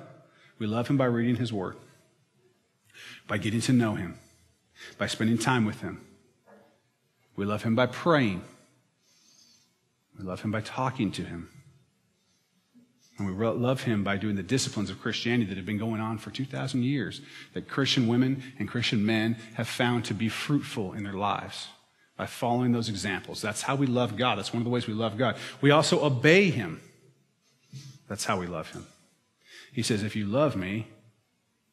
We 0.59 0.67
love 0.67 0.89
Him 0.89 0.97
by 0.97 1.05
reading 1.05 1.37
His 1.37 1.53
Word, 1.53 1.77
by 3.29 3.37
getting 3.37 3.61
to 3.63 3.73
know 3.73 3.95
Him, 3.95 4.19
by 4.97 5.09
spending 5.09 5.37
time 5.37 5.67
with 5.67 5.83
Him. 5.83 6.01
We 7.37 7.45
love 7.45 7.63
Him 7.63 7.75
by 7.75 7.87
praying. 7.87 8.43
We 10.19 10.25
love 10.25 10.41
Him 10.41 10.51
by 10.51 10.63
talking 10.63 11.13
to 11.13 11.23
Him. 11.23 11.51
And 13.21 13.37
we 13.37 13.47
love 13.47 13.83
him 13.83 14.03
by 14.03 14.17
doing 14.17 14.35
the 14.35 14.43
disciplines 14.43 14.89
of 14.89 14.99
Christianity 14.99 15.45
that 15.51 15.59
have 15.59 15.67
been 15.67 15.77
going 15.77 16.01
on 16.01 16.17
for 16.17 16.31
2,000 16.31 16.83
years, 16.83 17.21
that 17.53 17.69
Christian 17.69 18.09
women 18.09 18.43
and 18.59 18.67
Christian 18.67 19.05
men 19.05 19.37
have 19.55 19.69
found 19.69 20.07
to 20.07 20.15
be 20.15 20.31
fruitful 20.31 20.95
in 20.95 21.05
their 21.05 21.13
lives 21.13 21.69
by 22.17 22.25
following 22.25 22.73
those 22.73 22.89
examples. 22.89 23.43
That's 23.43 23.61
how 23.61 23.77
we 23.77 23.87
love 23.87 24.17
God. 24.17 24.39
That's 24.39 24.55
one 24.55 24.63
of 24.63 24.65
the 24.65 24.71
ways 24.71 24.87
we 24.87 24.95
love 24.95 25.19
God. 25.19 25.37
We 25.61 25.71
also 25.71 26.03
obey 26.03 26.49
him. 26.49 26.81
That's 28.09 28.25
how 28.25 28.41
we 28.41 28.47
love 28.47 28.71
him. 28.71 28.87
He 29.71 29.83
says, 29.83 30.03
If 30.03 30.17
you 30.17 30.25
love 30.25 30.57
me, 30.57 30.87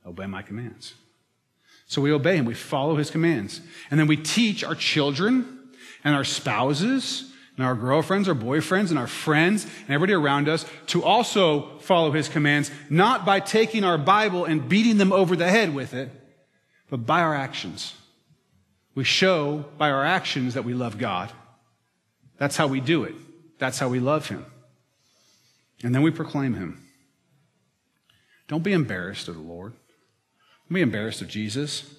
obey 0.06 0.26
my 0.26 0.42
commands. 0.42 0.96
So 1.88 2.02
we 2.02 2.12
obey 2.12 2.36
him, 2.36 2.44
we 2.44 2.56
follow 2.56 2.98
his 2.98 3.10
commands. 3.10 3.62
And 3.90 3.98
then 3.98 4.08
we 4.08 4.18
teach 4.18 4.66
our 4.66 4.76
children 4.76 5.70
and 6.04 6.14
our 6.14 6.26
spouses 6.26 7.32
and 7.58 7.66
our 7.66 7.76
girlfriends, 7.76 8.30
our 8.30 8.36
boyfriends, 8.36 8.92
and 8.92 9.00
our 9.00 9.08
friends, 9.08 9.66
and 9.66 9.90
everybody 9.90 10.14
around 10.14 10.48
us 10.48 10.66
to 10.88 11.04
also 11.04 11.80
follow 11.80 12.12
his 12.12 12.30
commands, 12.30 12.72
not 12.90 13.26
by 13.26 13.40
taking 13.40 13.84
our 13.84 13.98
Bible 13.98 14.46
and 14.46 14.70
beating 14.70 14.98
them 14.98 15.12
over 15.12 15.36
the 15.36 15.50
head 15.50 15.74
with 15.74 15.94
it, 15.94 16.12
but 16.90 17.06
by 17.06 17.22
our 17.22 17.34
actions. 17.34 17.96
We 18.94 19.04
show 19.04 19.66
by 19.78 19.90
our 19.90 20.06
actions 20.06 20.54
that 20.54 20.64
we 20.64 20.74
love 20.74 20.98
God. 20.98 21.32
That's 22.38 22.58
how 22.58 22.68
we 22.68 22.80
do 22.80 23.04
it. 23.04 23.16
That's 23.58 23.80
how 23.80 23.90
we 23.90 24.00
love 24.00 24.28
him. 24.30 24.46
And 25.84 25.94
then 25.94 26.04
we 26.04 26.12
proclaim 26.12 26.54
him. 26.54 26.84
Don't 28.48 28.64
be 28.64 28.74
embarrassed 28.74 29.28
of 29.28 29.36
the 29.36 29.42
Lord. 29.42 29.74
Don't 29.74 30.76
be 30.76 30.82
embarrassed 30.82 31.22
of 31.22 31.28
Jesus. 31.28 31.96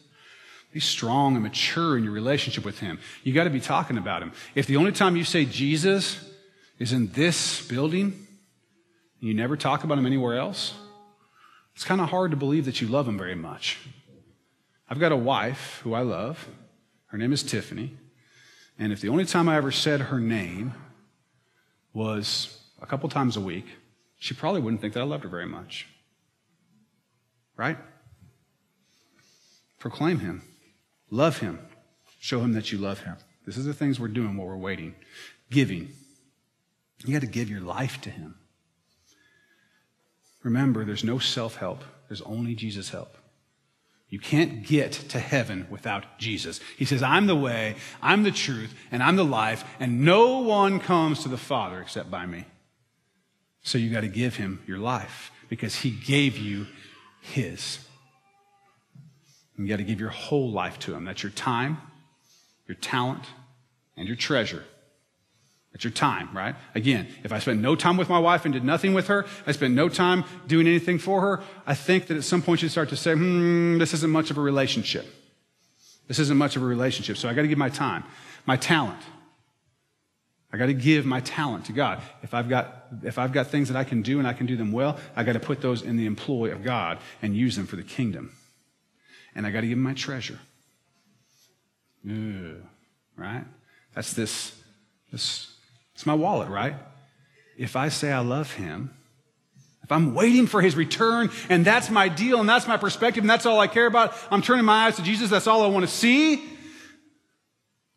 Be 0.73 0.81
strong 0.81 1.35
and 1.35 1.43
mature 1.43 1.97
in 1.97 2.05
your 2.05 2.13
relationship 2.13 2.65
with 2.65 2.79
Him. 2.79 2.99
You 3.25 3.33
got 3.33 3.45
to 3.45 3.51
be 3.51 3.61
talking 3.61 3.97
about 3.97 4.23
Him. 4.23 4.33
If 4.55 4.67
the 4.67 4.77
only 4.77 4.93
time 4.93 5.17
you 5.17 5.25
say 5.25 5.45
Jesus 5.45 6.31
is 6.79 6.93
in 6.93 7.11
this 7.13 7.67
building, 7.67 8.27
and 9.21 9.29
you 9.29 9.35
never 9.35 9.57
talk 9.57 9.85
about 9.85 9.99
him 9.99 10.07
anywhere 10.07 10.39
else, 10.39 10.75
it's 11.75 11.85
kind 11.85 12.01
of 12.01 12.11
hard 12.11 12.31
to 12.31 12.37
believe 12.37 12.65
that 12.65 12.81
you 12.81 12.89
love 12.89 13.09
him 13.09 13.19
very 13.19 13.35
much. 13.35 13.79
I've 14.89 15.01
got 15.01 15.13
a 15.13 15.17
wife 15.17 15.81
who 15.85 15.95
I 15.95 16.01
love. 16.01 16.49
Her 17.07 17.19
name 17.19 17.33
is 17.33 17.43
Tiffany. 17.43 17.97
And 18.79 18.93
if 18.93 19.01
the 19.01 19.09
only 19.09 19.25
time 19.25 19.49
I 19.49 19.57
ever 19.57 19.73
said 19.73 20.01
her 20.01 20.21
name 20.21 20.75
was 21.93 22.59
a 22.81 22.87
couple 22.87 23.09
times 23.09 23.37
a 23.37 23.41
week, 23.41 23.67
she 24.19 24.35
probably 24.35 24.61
wouldn't 24.61 24.81
think 24.81 24.95
that 24.95 25.01
I 25.01 25.05
loved 25.05 25.25
her 25.25 25.31
very 25.31 25.47
much. 25.47 25.89
Right? 27.57 27.77
Proclaim 29.79 30.21
him. 30.21 30.43
Love 31.11 31.39
him. 31.39 31.59
Show 32.21 32.41
him 32.41 32.53
that 32.53 32.73
you 32.73 32.79
love 32.79 33.01
him. 33.01 33.17
This 33.47 33.57
is 33.57 33.65
the 33.65 33.75
things 33.75 33.99
we're 33.99 34.09
doing 34.09 34.37
while 34.37 34.47
we're 34.47 34.57
waiting. 34.57 34.95
Giving. 35.51 35.91
You 37.05 37.15
got 37.15 37.21
to 37.21 37.27
give 37.27 37.49
your 37.49 37.61
life 37.61 38.01
to 38.03 38.11
him. 38.11 38.35
Remember, 40.43 40.85
there's 40.85 41.05
no 41.05 41.19
self 41.19 41.57
help, 41.57 41.83
there's 42.09 42.23
only 42.23 42.55
Jesus' 42.55 42.91
help. 42.91 43.17
You 44.09 44.19
can't 44.19 44.67
get 44.67 44.93
to 44.93 45.19
heaven 45.19 45.67
without 45.69 46.19
Jesus. 46.19 46.61
He 46.79 46.87
says, 46.87 47.03
I'm 47.03 47.27
the 47.27 47.37
way, 47.37 47.77
I'm 48.01 48.23
the 48.23 48.31
truth, 48.31 48.75
and 48.91 49.03
I'm 49.03 49.17
the 49.17 49.25
life, 49.25 49.65
and 49.79 50.03
no 50.03 50.39
one 50.39 50.81
comes 50.81 51.23
to 51.23 51.29
the 51.29 51.37
Father 51.37 51.81
except 51.81 52.11
by 52.11 52.25
me. 52.25 52.47
So 53.63 53.77
you 53.77 53.91
got 53.91 54.01
to 54.01 54.09
give 54.09 54.37
him 54.37 54.63
your 54.67 54.79
life 54.79 55.31
because 55.51 55.77
he 55.77 55.91
gave 55.91 56.39
you 56.39 56.67
his. 57.21 57.81
You 59.59 59.67
got 59.67 59.79
to 59.79 59.85
give 59.85 59.99
your 59.99 60.11
whole 60.11 60.51
life 60.51 60.79
to 60.81 60.95
him. 60.95 61.05
That's 61.05 61.23
your 61.23 61.33
time, 61.33 61.79
your 62.69 62.77
talent, 62.77 63.25
and 63.97 64.07
your 64.07 64.17
treasure. 64.17 64.65
That's 65.73 65.85
your 65.85 65.93
time, 65.93 66.31
right? 66.33 66.55
Again, 66.75 67.09
if 67.25 67.33
I 67.33 67.41
spend 67.41 67.61
no 67.61 67.75
time 67.75 67.97
with 67.97 68.09
my 68.09 68.21
wife 68.21 68.45
and 68.45 68.55
did 68.55 68.65
nothing 68.65 68.95
with 68.95 69.09
her, 69.09 69.27
I 69.47 69.53
spend 69.53 69.75
no 69.75 69.89
time 69.89 70.25
doing 70.47 70.67
anything 70.67 70.99
for 70.99 71.21
her, 71.21 71.43
I 71.67 71.75
think 71.75 72.07
that 72.07 72.17
at 72.17 72.25
some 72.25 72.41
point 72.41 72.63
you 72.63 72.69
start 72.69 72.89
to 72.91 72.97
say, 72.97 73.15
hmm, 73.15 73.79
this 73.79 73.93
isn't 73.95 74.11
much 74.11 74.31
of 74.31 74.39
a 74.39 74.41
relationship. 74.41 75.07
This 76.07 76.21
isn't 76.21 76.39
much 76.39 76.57
of 76.57 76.63
a 76.63 76.65
relationship. 76.65 77.17
So 77.17 77.29
I 77.29 77.35
got 77.35 77.43
to 77.43 77.49
give 77.49 77.59
my 77.59 77.69
time, 77.69 78.05
my 78.47 78.57
talent. 78.57 79.01
I 80.53 80.57
got 80.57 80.67
to 80.67 80.75
give 80.75 81.05
my 81.05 81.21
talent 81.21 81.67
to 81.67 81.73
God. 81.73 82.01
If 82.23 82.33
I've 82.33 82.49
got, 82.49 82.87
if 83.03 83.19
I've 83.19 83.33
got 83.33 83.49
things 83.49 83.69
that 83.69 83.77
I 83.77 83.85
can 83.85 84.01
do 84.01 84.19
and 84.19 84.27
I 84.27 84.33
can 84.33 84.47
do 84.47 84.57
them 84.57 84.73
well, 84.73 84.99
I 85.15 85.25
got 85.25 85.35
to 85.35 85.41
put 85.41 85.61
those 85.61 85.83
in 85.83 85.97
the 85.97 86.07
employ 86.07 86.53
of 86.53 86.63
God 86.63 86.99
and 87.21 87.37
use 87.37 87.57
them 87.57 87.67
for 87.67 87.77
the 87.77 87.83
kingdom. 87.83 88.33
And 89.39 89.47
I 89.47 89.53
got 89.53 89.61
to 89.61 89.69
give 89.69 89.79
him 89.79 89.85
my 89.85 89.95
treasure. 89.95 90.41
Right? 92.05 93.45
That's 93.95 94.13
this, 94.13 94.61
this 95.13 95.55
it's 95.95 96.05
my 96.05 96.15
wallet, 96.15 96.49
right? 96.49 96.75
If 97.57 97.77
I 97.77 97.89
say 97.89 98.11
I 98.11 98.19
love 98.19 98.53
him, 98.55 98.93
if 99.85 99.93
I'm 99.93 100.13
waiting 100.13 100.49
for 100.49 100.61
his 100.61 100.75
return 100.75 101.31
and 101.49 101.65
that's 101.65 101.89
my 101.89 102.09
deal 102.09 102.41
and 102.41 102.49
that's 102.49 102.67
my 102.67 102.77
perspective 102.77 103.23
and 103.23 103.31
that's 103.31 103.47
all 103.47 103.61
I 103.61 103.69
care 103.69 103.87
about, 103.87 104.13
I'm 104.29 104.43
turning 104.43 104.65
my 104.65 104.87
eyes 104.87 104.97
to 104.97 105.03
Jesus, 105.03 105.31
that's 105.31 105.47
all 105.47 105.63
I 105.63 105.69
want 105.69 105.87
to 105.87 105.93
see, 105.93 106.43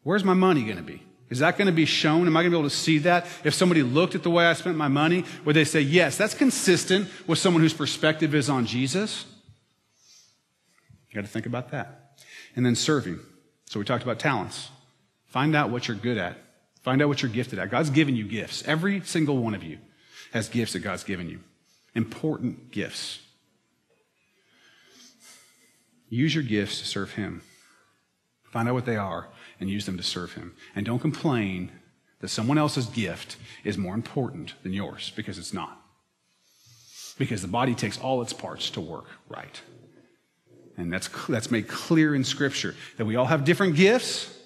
where's 0.03 0.23
my 0.23 0.35
money 0.35 0.63
going 0.63 0.77
to 0.77 0.83
be? 0.83 1.01
Is 1.31 1.39
that 1.39 1.57
going 1.57 1.65
to 1.65 1.73
be 1.73 1.85
shown? 1.85 2.27
Am 2.27 2.37
I 2.37 2.41
going 2.41 2.51
to 2.51 2.55
be 2.55 2.59
able 2.59 2.69
to 2.69 2.75
see 2.75 2.99
that? 2.99 3.25
If 3.43 3.55
somebody 3.55 3.81
looked 3.81 4.13
at 4.13 4.21
the 4.21 4.29
way 4.29 4.45
I 4.45 4.53
spent 4.53 4.77
my 4.77 4.89
money, 4.89 5.25
would 5.43 5.55
they 5.55 5.65
say, 5.65 5.81
yes, 5.81 6.17
that's 6.17 6.35
consistent 6.35 7.09
with 7.25 7.39
someone 7.39 7.63
whose 7.63 7.73
perspective 7.73 8.35
is 8.35 8.47
on 8.47 8.67
Jesus? 8.67 9.25
You 11.11 11.15
got 11.15 11.25
to 11.27 11.31
think 11.31 11.45
about 11.45 11.71
that. 11.71 12.17
And 12.55 12.65
then 12.65 12.75
serving. 12.75 13.19
So 13.65 13.79
we 13.79 13.85
talked 13.85 14.03
about 14.03 14.19
talents. 14.19 14.69
Find 15.27 15.55
out 15.55 15.69
what 15.69 15.87
you're 15.87 15.97
good 15.97 16.17
at. 16.17 16.37
Find 16.83 17.01
out 17.01 17.09
what 17.09 17.21
you're 17.21 17.31
gifted 17.31 17.59
at. 17.59 17.69
God's 17.69 17.89
given 17.89 18.15
you 18.15 18.25
gifts. 18.25 18.63
Every 18.65 19.01
single 19.01 19.37
one 19.37 19.53
of 19.53 19.63
you 19.63 19.77
has 20.33 20.49
gifts 20.49 20.73
that 20.73 20.79
God's 20.79 21.03
given 21.03 21.29
you. 21.29 21.39
Important 21.93 22.71
gifts. 22.71 23.19
Use 26.09 26.33
your 26.33 26.43
gifts 26.43 26.79
to 26.79 26.85
serve 26.85 27.13
Him. 27.13 27.41
Find 28.51 28.67
out 28.67 28.73
what 28.73 28.85
they 28.85 28.97
are 28.97 29.29
and 29.59 29.69
use 29.69 29.85
them 29.85 29.97
to 29.97 30.03
serve 30.03 30.33
Him. 30.33 30.55
And 30.75 30.85
don't 30.85 30.99
complain 30.99 31.71
that 32.19 32.29
someone 32.29 32.57
else's 32.57 32.85
gift 32.87 33.37
is 33.63 33.77
more 33.77 33.93
important 33.93 34.53
than 34.63 34.73
yours 34.73 35.11
because 35.15 35.37
it's 35.37 35.53
not. 35.53 35.81
Because 37.17 37.41
the 37.41 37.47
body 37.47 37.75
takes 37.75 37.99
all 37.99 38.21
its 38.21 38.33
parts 38.33 38.69
to 38.71 38.81
work 38.81 39.05
right. 39.29 39.61
And 40.77 40.91
that's, 40.91 41.09
that's 41.27 41.51
made 41.51 41.67
clear 41.67 42.15
in 42.15 42.23
Scripture 42.23 42.75
that 42.97 43.05
we 43.05 43.15
all 43.15 43.25
have 43.25 43.43
different 43.43 43.75
gifts 43.75 44.37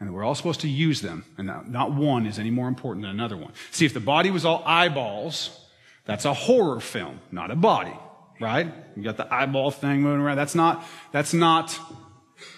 and 0.00 0.12
we're 0.12 0.24
all 0.24 0.34
supposed 0.34 0.60
to 0.62 0.68
use 0.68 1.00
them, 1.00 1.24
and 1.38 1.46
not 1.68 1.92
one 1.92 2.26
is 2.26 2.38
any 2.38 2.50
more 2.50 2.68
important 2.68 3.04
than 3.04 3.10
another 3.10 3.36
one. 3.36 3.52
See, 3.70 3.86
if 3.86 3.94
the 3.94 4.00
body 4.00 4.30
was 4.30 4.44
all 4.44 4.62
eyeballs, 4.66 5.58
that's 6.04 6.24
a 6.24 6.34
horror 6.34 6.80
film, 6.80 7.20
not 7.30 7.50
a 7.50 7.56
body, 7.56 7.96
right? 8.40 8.72
You 8.96 9.02
got 9.02 9.16
the 9.16 9.32
eyeball 9.32 9.70
thing 9.70 10.02
moving 10.02 10.20
around. 10.20 10.36
That's 10.36 10.54
not, 10.54 10.84
that's 11.12 11.32
not 11.32 11.78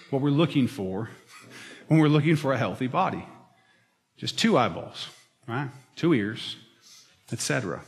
what 0.09 0.21
we're 0.21 0.29
looking 0.29 0.67
for 0.67 1.09
when 1.87 1.99
we're 1.99 2.09
looking 2.09 2.35
for 2.35 2.53
a 2.53 2.57
healthy 2.57 2.87
body. 2.87 3.25
Just 4.17 4.37
two 4.37 4.57
eyeballs, 4.57 5.07
right? 5.47 5.69
Two 5.95 6.13
ears, 6.13 6.57
etc. 7.31 7.81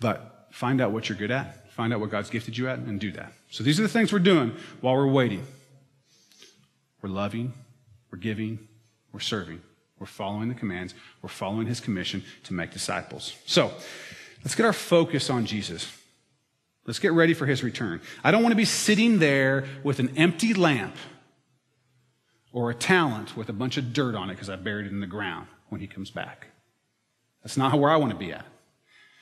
But 0.00 0.48
find 0.50 0.80
out 0.80 0.90
what 0.90 1.08
you're 1.08 1.18
good 1.18 1.30
at, 1.30 1.70
find 1.72 1.92
out 1.92 2.00
what 2.00 2.10
God's 2.10 2.30
gifted 2.30 2.56
you 2.56 2.68
at, 2.68 2.78
and 2.78 2.98
do 2.98 3.12
that. 3.12 3.32
So 3.56 3.64
these 3.64 3.80
are 3.80 3.82
the 3.82 3.88
things 3.88 4.12
we're 4.12 4.18
doing 4.18 4.54
while 4.82 4.94
we're 4.94 5.06
waiting. 5.06 5.42
We're 7.00 7.08
loving, 7.08 7.54
we're 8.12 8.18
giving, 8.18 8.58
we're 9.12 9.20
serving. 9.20 9.62
We're 9.98 10.04
following 10.04 10.50
the 10.50 10.54
commands. 10.54 10.92
We're 11.22 11.30
following 11.30 11.66
his 11.66 11.80
commission 11.80 12.22
to 12.44 12.52
make 12.52 12.70
disciples. 12.70 13.34
So 13.46 13.72
let's 14.44 14.54
get 14.54 14.66
our 14.66 14.74
focus 14.74 15.30
on 15.30 15.46
Jesus. 15.46 15.90
Let's 16.84 16.98
get 16.98 17.12
ready 17.12 17.32
for 17.32 17.46
his 17.46 17.64
return. 17.64 18.02
I 18.22 18.30
don't 18.30 18.42
want 18.42 18.52
to 18.52 18.56
be 18.56 18.66
sitting 18.66 19.20
there 19.20 19.64
with 19.82 20.00
an 20.00 20.18
empty 20.18 20.52
lamp 20.52 20.94
or 22.52 22.68
a 22.68 22.74
talent 22.74 23.38
with 23.38 23.48
a 23.48 23.54
bunch 23.54 23.78
of 23.78 23.94
dirt 23.94 24.14
on 24.14 24.28
it 24.28 24.34
because 24.34 24.50
I 24.50 24.56
buried 24.56 24.84
it 24.84 24.92
in 24.92 25.00
the 25.00 25.06
ground 25.06 25.46
when 25.70 25.80
he 25.80 25.86
comes 25.86 26.10
back. 26.10 26.48
That's 27.42 27.56
not 27.56 27.80
where 27.80 27.90
I 27.90 27.96
want 27.96 28.12
to 28.12 28.18
be 28.18 28.32
at. 28.32 28.44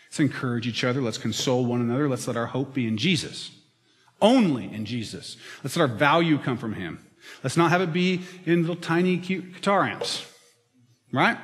Let's 0.07 0.18
encourage 0.18 0.66
each 0.66 0.83
other. 0.83 1.01
Let's 1.01 1.18
console 1.18 1.64
one 1.64 1.81
another. 1.81 2.09
Let's 2.09 2.27
let 2.27 2.37
our 2.37 2.47
hope 2.47 2.75
be 2.75 2.88
in 2.88 2.97
Jesus. 2.97 3.53
Only 4.20 4.72
in 4.72 4.85
Jesus. 4.85 5.37
Let's 5.62 5.77
let 5.77 5.90
our 5.90 5.96
value 5.96 6.38
come 6.38 6.57
from 6.57 6.74
him. 6.74 7.05
Let's 7.42 7.57
not 7.57 7.70
have 7.70 7.81
it 7.81 7.92
be 7.92 8.22
in 8.46 8.61
little 8.61 8.77
tiny 8.77 9.18
cute 9.18 9.55
guitar 9.55 9.85
amps, 9.85 10.27
right? 11.12 11.38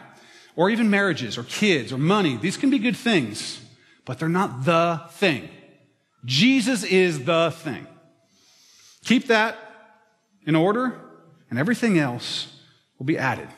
Or 0.56 0.70
even 0.70 0.90
marriages 0.90 1.38
or 1.38 1.44
kids 1.44 1.92
or 1.92 1.98
money. 1.98 2.36
These 2.36 2.56
can 2.56 2.70
be 2.70 2.78
good 2.78 2.96
things, 2.96 3.60
but 4.04 4.18
they're 4.18 4.28
not 4.28 4.64
the 4.64 5.02
thing. 5.12 5.48
Jesus 6.24 6.84
is 6.84 7.24
the 7.24 7.50
thing. 7.50 7.86
Keep 9.04 9.28
that 9.28 9.56
in 10.46 10.54
order, 10.54 11.00
and 11.48 11.58
everything 11.58 11.98
else 11.98 12.54
will 12.98 13.06
be 13.06 13.18
added. 13.18 13.48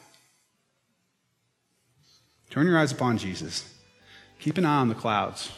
Turn 2.50 2.66
your 2.66 2.78
eyes 2.78 2.92
upon 2.92 3.18
Jesus. 3.18 3.72
Keep 4.38 4.58
an 4.58 4.64
eye 4.64 4.78
on 4.78 4.88
the 4.88 4.94
clouds. 4.94 5.50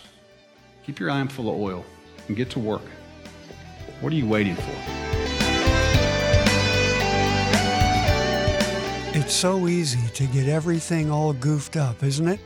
Keep 0.86 1.00
your 1.00 1.10
lamp 1.10 1.32
full 1.32 1.48
of 1.48 1.60
oil 1.60 1.84
and 2.28 2.36
get 2.36 2.50
to 2.50 2.58
work. 2.58 2.82
What 4.00 4.12
are 4.12 4.16
you 4.16 4.26
waiting 4.26 4.56
for? 4.56 4.74
It's 9.16 9.32
so 9.32 9.68
easy 9.68 10.06
to 10.14 10.26
get 10.26 10.48
everything 10.48 11.10
all 11.10 11.32
goofed 11.32 11.76
up, 11.76 12.02
isn't 12.02 12.28
it? 12.28 12.40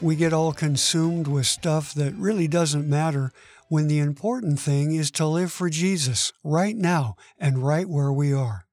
We 0.00 0.16
get 0.16 0.32
all 0.32 0.52
consumed 0.52 1.26
with 1.26 1.46
stuff 1.46 1.92
that 1.94 2.14
really 2.14 2.48
doesn't 2.48 2.88
matter 2.88 3.32
when 3.68 3.88
the 3.88 3.98
important 3.98 4.60
thing 4.60 4.94
is 4.94 5.10
to 5.12 5.26
live 5.26 5.52
for 5.52 5.70
Jesus 5.70 6.32
right 6.44 6.76
now 6.76 7.16
and 7.38 7.64
right 7.64 7.88
where 7.88 8.12
we 8.12 8.32
are. 8.32 8.66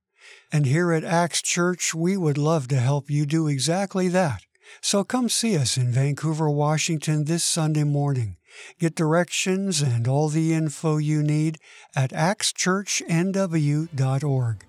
And 0.52 0.66
here 0.66 0.92
at 0.92 1.04
Acts 1.04 1.42
Church, 1.42 1.94
we 1.94 2.18
would 2.18 2.38
love 2.38 2.68
to 2.70 2.80
help 2.80 3.10
you 3.10 3.26
do 3.26 3.48
exactly 3.48 4.08
that. 4.10 4.44
So 4.82 5.04
come 5.04 5.30
see 5.30 5.58
us 5.58 5.78
in 5.78 5.92
Vancouver, 5.92 6.50
Washington 6.50 7.26
this 7.26 7.44
Sunday 7.44 7.84
morning. 7.84 8.38
Get 8.80 8.96
directions 8.96 9.82
and 9.82 10.08
all 10.08 10.30
the 10.30 10.54
info 10.54 10.98
you 10.98 11.24
need 11.24 11.58
at 11.96 12.12
axchurchnw.org 12.12 14.66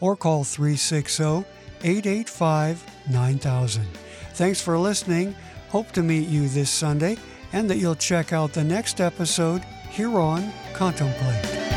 or 0.00 0.16
call 0.16 0.44
360 0.44 1.44
885 1.82 2.84
9000. 3.10 3.86
Thanks 4.34 4.60
for 4.60 4.78
listening. 4.78 5.34
Hope 5.70 5.90
to 5.92 6.02
meet 6.02 6.28
you 6.28 6.48
this 6.48 6.70
Sunday 6.70 7.16
and 7.52 7.70
that 7.70 7.78
you'll 7.78 7.94
check 7.94 8.32
out 8.32 8.52
the 8.52 8.64
next 8.64 9.00
episode 9.00 9.62
here 9.90 10.18
on 10.18 10.52
Contemplate. 10.74 11.67